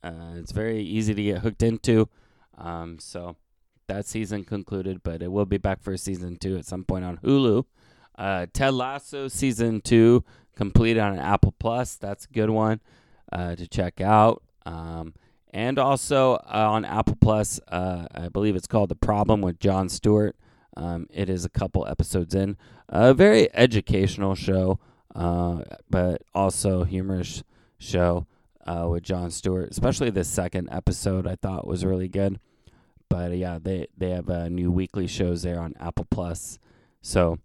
uh, 0.04 0.34
it's 0.36 0.52
very 0.52 0.82
easy 0.82 1.14
to 1.14 1.24
get 1.24 1.40
hooked 1.40 1.64
into. 1.64 2.10
Um, 2.58 3.00
so 3.00 3.38
that 3.88 4.06
season 4.06 4.44
concluded, 4.44 5.02
but 5.04 5.22
it 5.22 5.32
will 5.32 5.46
be 5.46 5.58
back 5.58 5.82
for 5.82 5.96
season 5.98 6.38
two 6.38 6.58
at 6.58 6.66
some 6.66 6.84
point 6.84 7.06
on 7.06 7.18
Hulu. 7.18 7.66
Uh, 8.18 8.48
Ted 8.54 8.74
Lasso 8.74 9.28
season 9.28 9.82
two 9.82 10.24
completed 10.56 11.00
on 11.00 11.20
Apple 11.20 11.54
Plus. 11.60 11.96
That's 11.96 12.26
a 12.26 12.30
good 12.30 12.50
one 12.50 12.82
uh, 13.32 13.56
to 13.56 13.68
check 13.68 14.02
out. 14.02 14.44
Um, 14.66 15.14
and 15.52 15.80
also 15.80 16.34
uh, 16.34 16.68
on 16.72 16.86
Apple 16.86 17.18
Plus, 17.20 17.60
uh, 17.68 18.08
I 18.14 18.30
believe 18.30 18.56
it's 18.56 18.68
called 18.68 18.90
The 18.90 18.96
Problem 18.96 19.42
with 19.42 19.60
Jon 19.60 19.90
Stewart. 19.90 20.36
Um, 20.78 21.08
it 21.10 21.30
is 21.30 21.46
a 21.46 21.50
couple 21.50 21.88
episodes 21.88 22.36
in. 22.36 22.58
A 22.90 23.14
very 23.14 23.54
educational 23.56 24.36
show, 24.36 24.80
uh, 25.16 25.62
but 25.90 26.24
also 26.34 26.84
humorous 26.84 27.44
show 27.78 28.28
with 28.66 29.04
Jon 29.04 29.32
Stewart. 29.32 29.70
Especially 29.72 30.10
the 30.10 30.24
second 30.24 30.70
episode, 30.72 31.26
I 31.26 31.36
thought 31.36 31.68
was 31.68 31.86
really 31.86 32.10
good. 32.10 32.40
But 33.10 33.32
uh, 33.32 33.36
yeah, 33.36 33.60
they 33.62 33.88
they 33.98 34.10
have 34.12 34.30
uh, 34.30 34.50
new 34.50 34.72
weekly 34.72 35.08
shows 35.08 35.44
there 35.44 35.60
on 35.60 35.74
Apple 35.80 36.08
Plus, 36.10 36.60
so 37.02 37.40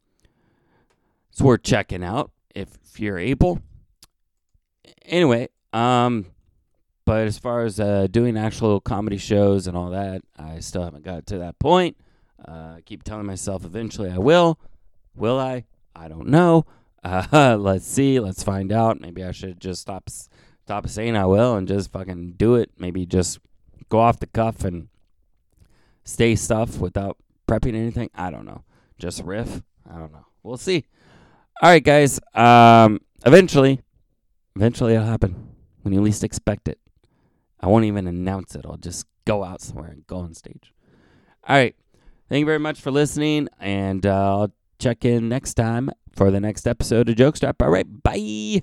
it's 1.30 1.40
worth 1.40 1.62
checking 1.62 2.02
out 2.02 2.30
if, 2.54 2.68
if 2.84 3.00
you're 3.00 3.18
able. 3.18 3.60
Anyway, 5.04 5.48
um, 5.72 6.26
but 7.04 7.26
as 7.26 7.38
far 7.38 7.64
as 7.64 7.80
uh, 7.80 8.06
doing 8.10 8.36
actual 8.36 8.80
comedy 8.80 9.18
shows 9.18 9.66
and 9.66 9.76
all 9.76 9.90
that, 9.90 10.22
I 10.38 10.60
still 10.60 10.84
haven't 10.84 11.04
got 11.04 11.26
to 11.26 11.38
that 11.38 11.58
point. 11.58 11.96
Uh, 12.46 12.76
I 12.76 12.82
keep 12.84 13.02
telling 13.02 13.26
myself 13.26 13.64
eventually 13.64 14.10
I 14.10 14.18
will. 14.18 14.58
Will 15.14 15.38
I? 15.38 15.64
I 15.94 16.08
don't 16.08 16.28
know. 16.28 16.64
Uh, 17.02 17.56
let's 17.60 17.86
see. 17.86 18.20
Let's 18.20 18.42
find 18.42 18.72
out. 18.72 19.00
Maybe 19.00 19.24
I 19.24 19.32
should 19.32 19.60
just 19.60 19.82
stop 19.82 20.08
stop 20.08 20.88
saying 20.88 21.16
I 21.16 21.26
will 21.26 21.56
and 21.56 21.66
just 21.66 21.90
fucking 21.90 22.34
do 22.36 22.54
it. 22.54 22.70
Maybe 22.78 23.06
just 23.06 23.38
go 23.88 23.98
off 23.98 24.20
the 24.20 24.26
cuff 24.26 24.64
and 24.64 24.88
stay 26.04 26.36
stuff 26.36 26.78
without 26.78 27.16
prepping 27.48 27.74
anything. 27.74 28.10
I 28.14 28.30
don't 28.30 28.46
know. 28.46 28.64
Just 28.98 29.22
riff. 29.24 29.62
I 29.88 29.98
don't 29.98 30.12
know. 30.12 30.26
We'll 30.42 30.56
see. 30.56 30.84
All 31.60 31.68
right, 31.68 31.84
guys. 31.84 32.18
Um, 32.34 33.00
eventually, 33.26 33.80
eventually 34.56 34.94
it'll 34.94 35.06
happen 35.06 35.48
when 35.82 35.92
you 35.92 36.00
least 36.00 36.24
expect 36.24 36.68
it. 36.68 36.78
I 37.60 37.66
won't 37.66 37.84
even 37.84 38.06
announce 38.06 38.54
it. 38.54 38.64
I'll 38.64 38.78
just 38.78 39.06
go 39.26 39.44
out 39.44 39.60
somewhere 39.60 39.90
and 39.90 40.06
go 40.06 40.16
on 40.18 40.32
stage. 40.32 40.72
All 41.46 41.56
right. 41.56 41.76
Thank 42.30 42.40
you 42.40 42.46
very 42.46 42.58
much 42.58 42.80
for 42.80 42.90
listening, 42.90 43.48
and 43.58 44.06
uh, 44.06 44.38
I'll 44.38 44.52
check 44.78 45.04
in 45.04 45.28
next 45.28 45.54
time 45.54 45.90
for 46.14 46.30
the 46.30 46.40
next 46.40 46.66
episode 46.66 47.08
of 47.08 47.16
Jokestrap. 47.16 47.56
All 47.60 47.70
right, 47.70 47.86
bye. 48.02 48.62